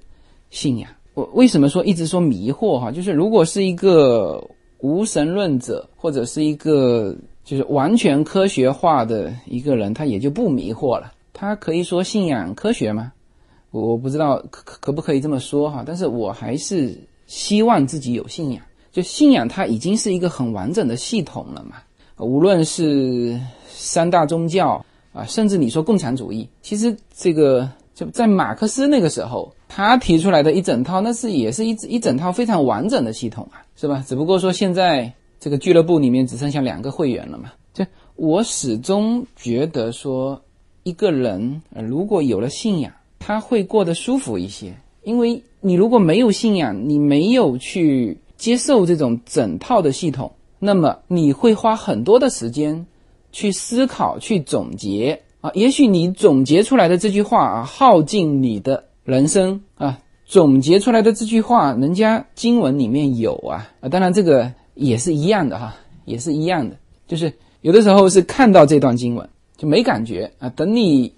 [0.52, 0.88] 信仰。
[1.14, 2.92] 我为什么说一直说迷惑哈？
[2.92, 4.44] 就是如果是一个
[4.80, 11.12] 无神论者，或者是一个就是完全科学化的一个人，他也就不迷惑了。
[11.32, 13.12] 他可以说信仰科学吗？
[13.72, 15.84] 我我不知道可可不可以这么说哈。
[15.86, 16.98] 但是我还是
[17.28, 18.64] 希望自己有信仰。
[18.92, 21.78] 就信仰，它已经是一个很完整的系统了嘛。
[22.18, 34.04] 无论是三大宗教啊，甚至你说共产主义，其实这个就在马克思那个时候，他提出来的一整套，那是也是一一整套非常完整的系统啊，是吧？
[34.08, 37.52] 只不过说现在这个俱乐部里面只剩下两个会员了嘛。
[37.74, 37.86] 就
[38.16, 40.42] 我始终觉得说，
[40.84, 52.86] 一个人如果有了信仰，他会过得舒服一些，因为你如果没有信仰，你没有去接受这种整套的系统，那么你会花很多的时间。
[53.36, 55.52] 去思考，去总结啊！
[55.54, 60.00] 也许你总结出来的这句话啊，耗尽你的人生啊！
[60.26, 63.90] 总结出来的这句话，人家经文里面有啊啊！
[63.90, 65.76] 当然这个也是一样的哈，
[66.06, 66.78] 也是一样的，
[67.10, 71.14] 就是有的时候是看到这段经文就没感觉啊，等你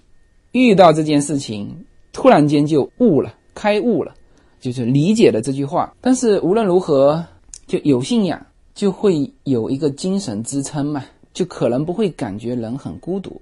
[0.50, 4.12] 遇到这件事情，突然间就悟了，开悟了，
[4.58, 5.94] 就是理解了这句话。
[6.00, 7.24] 但是无论如何，
[7.68, 11.04] 就有信仰，就会有一个精神支撑嘛。
[11.32, 13.38] 就可能不会感觉人很孤独。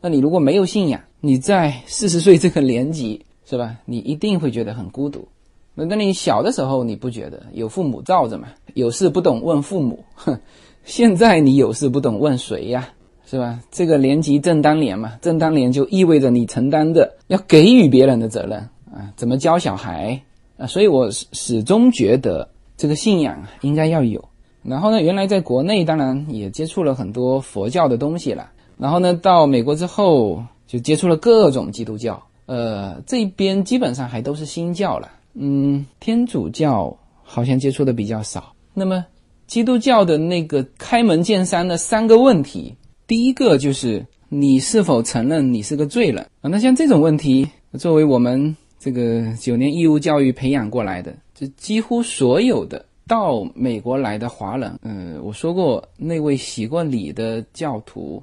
[0.00, 3.76] 那你如果没有信仰，你在四十岁这个年纪，是吧？
[3.84, 5.28] 你一定会觉得很孤独。
[5.74, 8.48] 那等你小的时候，你不觉得有父母罩着嘛？
[8.74, 10.02] 有事不懂问父母。
[10.14, 10.38] 哼，
[10.84, 12.88] 现在你有事不懂问谁呀？
[13.26, 13.60] 是吧？
[13.70, 18.58] 这个年级正当年嘛，正当年就意味着你承担着要给予别人的责任
[18.92, 19.12] 啊。
[19.16, 20.20] 怎么教小孩
[20.56, 20.66] 啊？
[20.66, 24.24] 所以我始终觉得这个信仰应该要有。
[24.62, 28.50] 然后呢，原来在国内当然也接触了很多佛教的东西了。
[28.80, 32.20] 然后呢，到美国之后就接触了各种基督教。
[32.46, 35.10] 呃，这边基本上还都是新教了。
[35.34, 38.52] 嗯，天主教好像接触的比较少。
[38.72, 39.04] 那么，
[39.46, 42.74] 基督教的那个开门见山的三个问题，
[43.06, 46.48] 第一个就是你是否承认你是个罪人啊？
[46.48, 47.46] 那像这种问题，
[47.78, 52.86] 作为我们这个九年义务教育培养过来的，就几乎所有的。
[53.06, 58.22] 到美国来的华人，嗯，我说过那位洗过礼的教徒，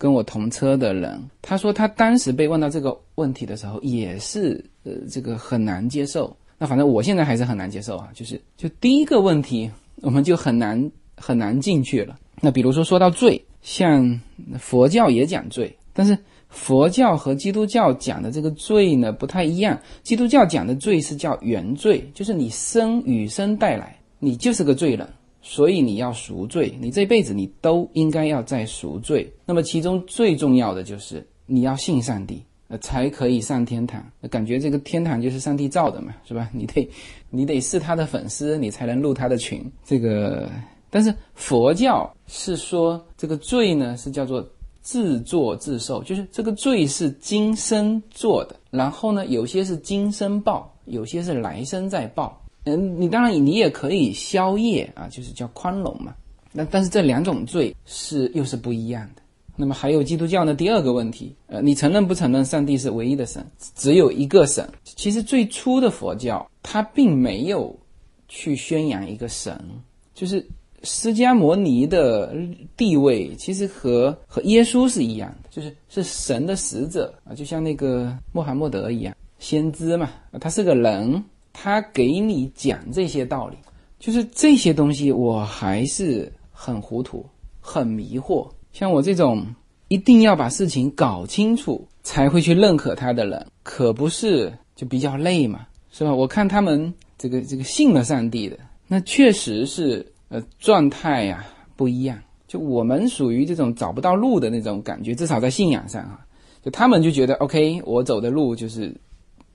[0.00, 6.34] 跟我同车的人，他说他当时被问到这个问题的时候，也是呃这个很难接受。
[6.56, 9.70] 那反正我现在还是很难接受啊，就是就第一个问题，
[10.00, 12.18] 我们就很难很难进去了。
[12.40, 14.18] 那比如说说到罪，像
[14.58, 16.16] 佛教也讲罪，但是
[16.48, 19.78] 佛教和基督教讲的这个罪呢不太一样。
[20.02, 23.94] 基督教讲的罪是叫原罪，就是你生与生带来。
[24.22, 25.08] 你就是个罪人，
[25.50, 26.72] 所以你要赎罪。
[26.80, 29.28] 你这辈子你都应该要在赎罪。
[29.44, 34.00] 那么其中最重要的就是你要信上帝呃才可以上天堂。
[34.30, 36.48] 感觉这个天堂就是上帝造的嘛，是吧？
[36.52, 36.88] 你得
[37.30, 39.60] 你得是他的粉丝，你才能入他的群。
[39.84, 40.48] 这个，
[40.88, 44.48] 但是佛教是说这个罪呢是叫做
[44.82, 52.39] 自作自受，就是这个罪是今生做的，然后呢有些是今生报，有些是来生再报。
[52.64, 56.14] 嗯，你当然你也可以消业啊，就是叫宽容嘛。
[56.52, 59.22] 那但是这两种罪是又是不一样的。
[59.56, 60.54] 那么还有基督教呢？
[60.54, 63.44] 第二个问题，呃，你承认不承认上帝是唯一的神，
[63.74, 64.66] 只有一个神？
[64.84, 67.78] 其实最初的佛教它并没有
[68.26, 69.62] 去宣扬一个神，
[70.14, 70.42] 就是
[70.82, 72.34] 释迦牟尼的
[72.74, 80.08] 地位其实和和耶稣是一样的，就是是神的使者啊，就像那个穆罕默德一样，先知嘛，
[80.40, 81.22] 他是个人，
[81.62, 83.56] 他给你讲这些道理，
[83.98, 86.32] 就是这些东西我还是。
[86.62, 87.24] 很糊涂，
[87.58, 88.46] 很迷惑。
[88.70, 89.46] 像我这种
[89.88, 96.14] 一定要把事情搞清楚才会去认可他的人，可不是就比较累嘛，是吧？
[96.14, 101.46] 我看他们这个这个信了上帝的，那确实是呃状态呀
[101.76, 102.18] 不一样。
[102.46, 106.20] 就我们属于这种找不到路的那种感觉，至少在信仰上啊，
[106.62, 108.94] 就他们就觉得 OK，我走的路就是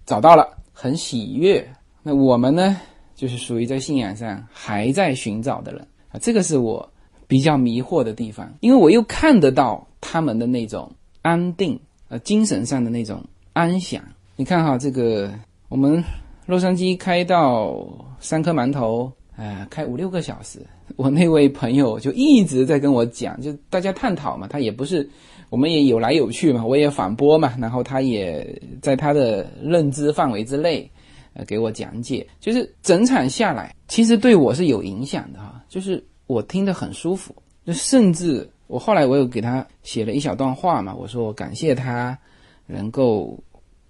[0.07, 1.63] 找到了，很喜悦。
[2.07, 2.79] 那我们呢，
[3.15, 5.81] 就是属于在信仰上还在寻找的人
[6.11, 6.87] 啊，这个是我。
[7.27, 10.91] 比较迷惑的地方，因为我又看得到他们的那种
[11.23, 13.19] 安定，呃，精神上的那种
[13.53, 13.99] 安详。
[14.35, 15.33] 你看哈，这个
[15.67, 16.03] 我们
[16.45, 17.83] 洛杉矶开到
[18.19, 20.59] 三颗馒头，呃，开五六个小时。
[20.97, 25.09] 我那位朋友就一直在跟我讲，就大家探讨嘛，他也不是，
[25.49, 30.87] 我们也有来有去嘛，我也反驳嘛，然后他也在他的认知范围之内，
[31.35, 32.27] 呃，给我讲解。
[32.39, 36.03] 就是整场下来，其实对我是有影响的哈，就是。
[36.27, 37.35] 我听得很舒服，
[37.67, 42.17] 就甚至我后来我有给他写了一小段话嘛，我说我感谢他
[42.65, 43.37] 能够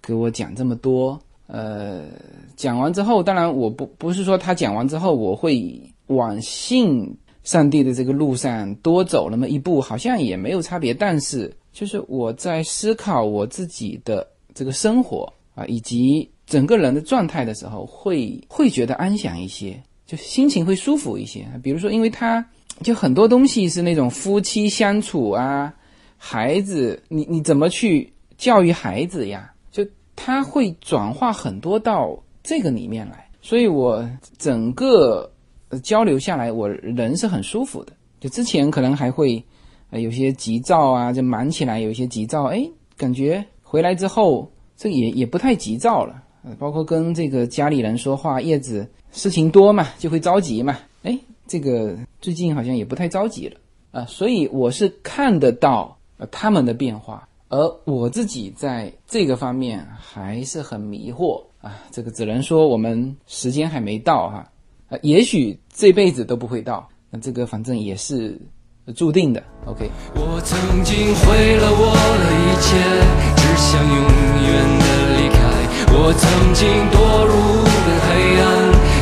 [0.02, 1.18] 给我讲这么多。
[1.46, 2.02] 呃，
[2.54, 7.10] 讲完之后，当然我不不是说他讲完之后我会往信
[7.42, 10.92] 上帝的这个路上多走那么一步，好像也没有差别。
[10.92, 19.82] 但是就是我在思考我自己的这个生活啊，以及整个人的状态的时候，会会觉得安详一些。
[20.06, 22.48] 就心情会舒服一些，比如说，因为他
[22.80, 25.74] 就很多东西是那种夫妻相处啊，
[26.16, 29.52] 孩子，你你怎么去教育孩子呀？
[29.72, 29.84] 就
[30.14, 35.28] 他会转化很多到这个里面来，所以我整个
[35.82, 37.92] 交流下来，我人是很舒服的。
[38.20, 39.44] 就之前可能还会
[39.90, 42.64] 有些急躁啊，就忙起来有一些急躁，哎，
[42.96, 46.22] 感觉回来之后，这也也不太急躁了。
[46.58, 50.78] 包括跟这个家里人说话，叶子事情多嘛，就会着急嘛。
[51.02, 53.56] 哎，这个最近好像也不太着急了
[53.90, 54.04] 啊。
[54.06, 61.82] 所以我是看得到呃他们的变化，而我自己在这个方面还是很迷惑啊。
[61.90, 64.48] 这个只能说我们时间还没到哈，
[64.88, 66.88] 啊，也许这辈子都不会到。
[67.10, 68.36] 那这个反正也是
[68.94, 69.42] 注定的。
[69.64, 69.88] OK。
[70.14, 72.76] 我曾经毁了我的一切，
[73.36, 73.96] 只想永
[74.42, 74.75] 远。
[75.98, 77.64] 我曾经堕入
[78.04, 78.46] 黑暗，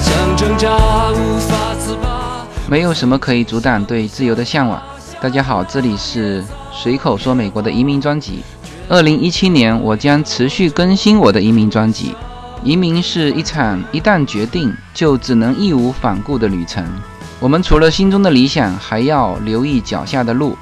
[0.01, 2.47] 想挣扎无法自拔。
[2.69, 4.81] 没有什么可以阻挡对自由的向往。
[5.21, 8.45] 大家好，这里是随口说美国的移民专辑。
[8.89, 12.15] 二零一七年，我将持续更新我的移民专辑。
[12.63, 16.87] 移民是一场一旦决定就只能义无反顾的旅程。
[17.41, 20.57] 我们除了心中的理想，还要留意脚下的路。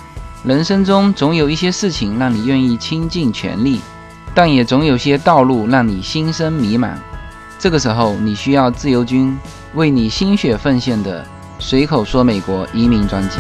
[0.44, 3.82] 人生中总有一些事情让你愿意倾尽全力。
[4.34, 6.94] 但也总有些道路让你心生迷茫，
[7.58, 9.38] 这个时候你需要自由军
[9.74, 11.22] 为你心血奉献的
[11.58, 13.38] 《随口说美国移民专辑》。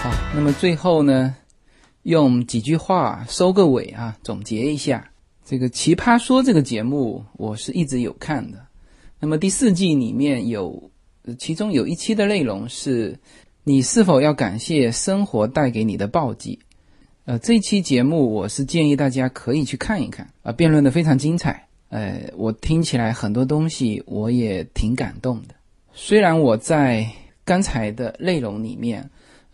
[0.00, 1.34] 好，那么最后呢，
[2.04, 5.02] 用几句话收个尾啊，总结一下。
[5.48, 8.66] 这个《奇葩说》这个节目，我是一直有看的。
[9.18, 10.90] 那么第四季里面有，
[11.38, 13.18] 其中有一期的内容是，
[13.64, 16.58] 你是否要感谢生活带给你的暴击？
[17.24, 21.66] 呃，这期节目我是建议大家可以去看一看啊，辩论的非常精彩。
[21.88, 25.54] 呃，我听起来很多东西我也挺感动的。
[25.94, 27.10] 虽然我在
[27.46, 29.08] 刚才的内容里面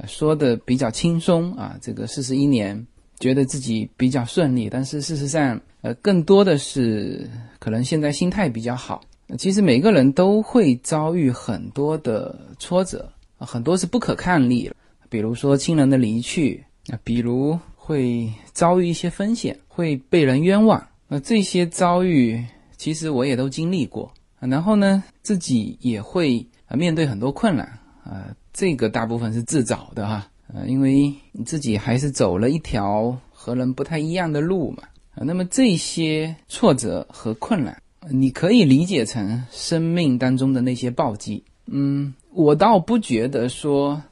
[0.08, 2.84] 说的比较轻松啊，这个四十一年
[3.20, 5.60] 觉得自己比较顺利，但是事实上。
[5.84, 7.28] 呃，更多的是
[7.58, 9.02] 可能现在心态比较好。
[9.36, 13.06] 其实每个人都会遭遇很多的挫折，
[13.36, 14.72] 很多是不可抗力。
[15.10, 20.82] 比如说亲人的离去，啊，比如会遭遇一些风险，会被人冤枉。
[21.06, 22.42] 那这些遭遇，
[22.78, 24.10] 其实我也都经历过。
[24.40, 27.66] 然后呢，自己也会面对很多困难
[28.04, 30.26] 啊，这个大部分是自找的哈。
[30.54, 34.84] 呃，因为你自己还是走了一条和人不太一样的路嘛。
[35.14, 41.42] 啊，那么这些挫折和困难，你可以理解成生命当中的那些暴击。
[41.66, 44.02] 嗯，我倒不觉得说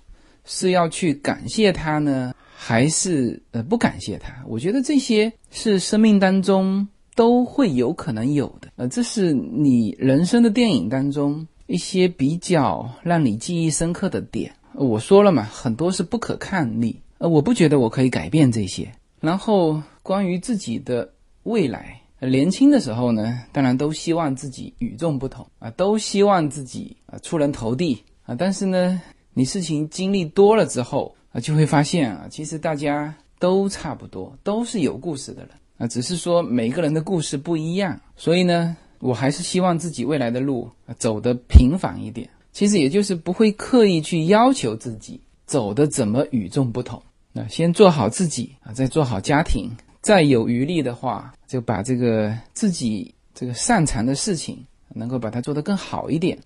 [0.44, 2.32] 是要去感谢他呢。
[2.64, 6.86] 还是呃不感谢他，我觉得这些是生命当中
[7.16, 14.53] 都会有可能有的，呃，这是你人生的电影当中一些比较让你记忆深刻的点。
[14.74, 18.88] 我说了嘛，很多是不可抗力，呃，我不觉得我可以改变这些。
[19.18, 21.12] 然后关于自己的
[21.44, 29.00] 未来，年轻的时候呢，当然都希望自己与众不同啊，都希望自己啊出人头地啊，但是呢，
[29.34, 31.14] 你事情经历多了之后。
[31.34, 37.98] 啊，就会发现啊，其实大家都差不多，都是有故事的人啊，只是说每个人的故事不一样。
[38.16, 42.28] 所以呢，我还是希望自己未来的路走得平凡一点。
[42.53, 47.03] 其实也就是不会刻意去要求自己走的怎么与众不同。
[47.32, 56.36] 那先做好自己啊，再做好家庭，再有余力的话，就把这个自己这个擅长的事情能够把它做得更好一点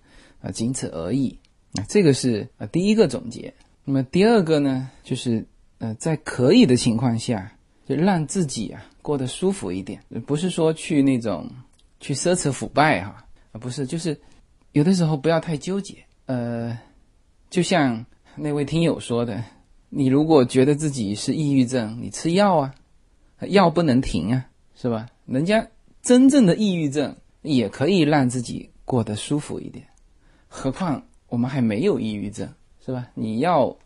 [0.40, 1.36] 啊，仅此而已。
[1.72, 3.52] 啊，这个是啊第一个总结。
[3.84, 5.44] 那么第二个呢，就是
[5.78, 7.50] 呃，在可以的情况下，
[7.88, 11.50] 就让自己啊过得舒服一点，不是说去那种
[12.00, 14.18] 去奢侈腐败哈，啊不是，就是
[14.72, 15.96] 有的时候不要太纠结。
[16.26, 16.78] 呃，
[17.48, 18.04] 就像
[18.34, 19.42] 那位听友说的，
[19.88, 22.74] 你如果觉得自己是抑郁症，你吃药啊，
[23.40, 25.06] 药不能停啊，是吧？
[25.26, 25.66] 人家
[26.02, 29.86] 真正的抑郁症也可以让自己过得舒服一点，
[30.48, 32.48] 何况我们还没有抑郁症。
[32.84, 33.08] 是吧？
[33.14, 33.76] 你要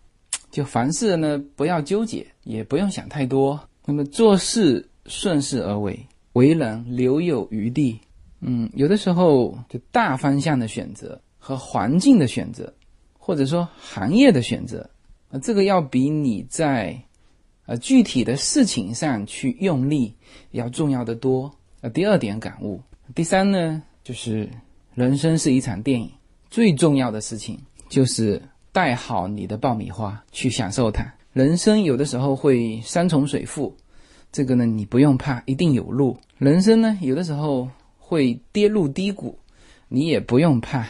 [0.50, 3.58] 就凡事呢，不要纠结，也不用想太多。
[3.86, 5.98] 那么做事顺势而为，
[6.34, 7.98] 为人留有余地。
[8.40, 12.70] 嗯，有的时候就大方向的选择和环境的选择，
[13.18, 14.90] 或者说行业的选择，
[15.30, 17.02] 啊，这个要比你在
[17.70, 20.12] 呃具体的事情上去用力
[20.50, 21.48] 要重要的多。
[21.82, 22.80] 呃，第二点感悟。
[23.14, 24.50] 第三呢，就是
[24.94, 26.10] 人生是一场电影，
[26.50, 27.56] 最重要的事情
[27.88, 28.42] 就是。
[28.72, 31.04] 带好你的爆米花去享受它。
[31.32, 33.74] 人生有的时候会山重水复，
[34.30, 36.16] 这个呢你不用怕，一定有路。
[36.38, 37.68] 人生呢有的时候
[37.98, 39.36] 会跌入低谷，
[39.88, 40.86] 你也不用怕，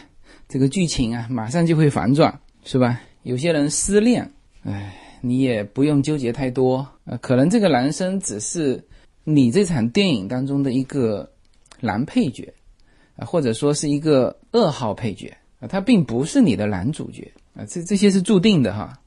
[0.47, 3.01] 这个剧情啊马上就会反转，是吧？
[3.23, 8.83] 有些人失恋，哎，你也不用纠结太多，呃，可能这个男生只是
[9.23, 11.31] 你这场电影当中的一个
[11.79, 12.53] 男配角，
[13.15, 17.31] 啊，或者说是一个二号配角，啊，他并不是你的男主角。
[17.53, 18.97] 啊，这这些是注定的哈。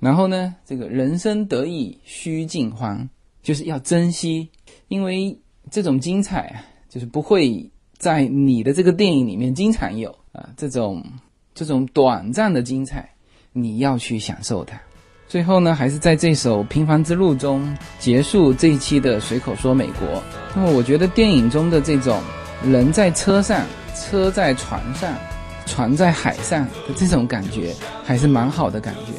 [0.00, 3.08] 然后呢，这个人生得意须尽欢，
[3.44, 4.48] 就是要珍惜，
[4.88, 5.38] 因为
[5.70, 10.50] 这种精彩，就是不会在你的这个电影里面经常有啊。
[10.56, 11.00] 这种
[11.54, 13.08] 这种短暂的精彩，
[13.52, 14.80] 你要去享受它。
[15.32, 20.22] 最后呢，还是在这首《平凡之路》中结束这一期的随口说美国。
[20.54, 22.20] 那么，我觉得电影中的这种
[22.62, 23.62] 人在车上，
[23.96, 25.10] 车在船上。
[25.64, 27.74] 船在海上的这种感觉
[28.04, 29.12] 还是蛮好的感觉，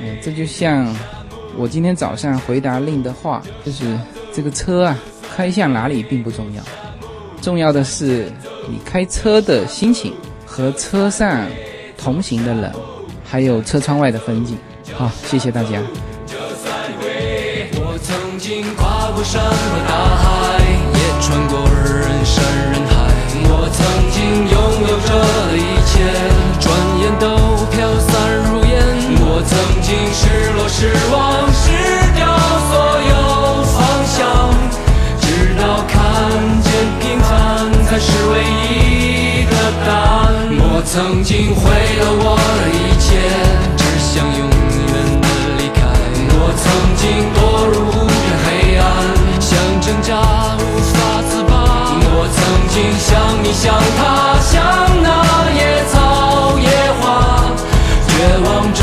[0.00, 0.96] 嗯，这就像
[1.58, 3.98] 我今天早上回答令的话，就是
[4.32, 4.98] 这个车啊
[5.36, 6.62] 开向哪里并不重要，
[7.42, 8.32] 重要的是
[8.66, 10.14] 你开车的心情
[10.46, 11.46] 和车上
[11.98, 12.72] 同行的人，
[13.22, 14.56] 还有车窗外的风景。
[15.00, 15.80] 好，谢谢大家。
[17.72, 20.60] 我曾经跨过山和大海，
[20.92, 23.08] 也穿过人山人海。
[23.48, 23.80] 我曾
[24.12, 25.16] 经拥有着
[25.48, 26.04] 的一切，
[26.60, 26.68] 转
[27.00, 27.32] 眼都
[27.72, 28.12] 飘散
[28.44, 28.76] 如烟。
[29.24, 31.72] 我曾经失落、失望、失
[32.12, 32.28] 掉
[32.68, 34.20] 所有方向，
[35.18, 35.96] 直到看
[36.60, 36.68] 见
[37.00, 40.60] 平凡才是唯一的答案。
[40.60, 43.08] 我曾经毁了我的一切，
[46.50, 47.38] 我曾经堕
[47.70, 48.82] 入无边黑暗，
[49.38, 50.18] 想挣扎
[50.58, 51.54] 无法自拔。
[52.10, 54.58] 我曾经像你，像他，像
[55.00, 56.66] 那野草野
[56.98, 57.46] 花，
[58.08, 58.10] 绝
[58.42, 58.82] 望着，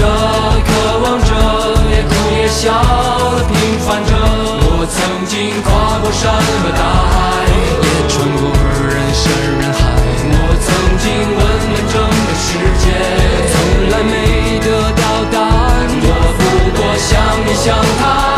[0.64, 0.70] 渴
[1.04, 1.36] 望着，
[1.92, 2.72] 也哭也笑
[3.36, 4.16] 的平凡着。
[4.80, 6.32] 我曾经跨过山
[6.64, 6.80] 和大
[7.12, 7.52] 海，
[7.84, 8.48] 也穿过
[8.88, 9.28] 人山
[9.60, 9.92] 人海。
[10.32, 10.72] 我曾
[11.04, 11.06] 经
[11.36, 12.48] 问遍整个世
[12.80, 12.96] 界，
[13.52, 14.37] 从来没。
[17.08, 18.37] 想你想他。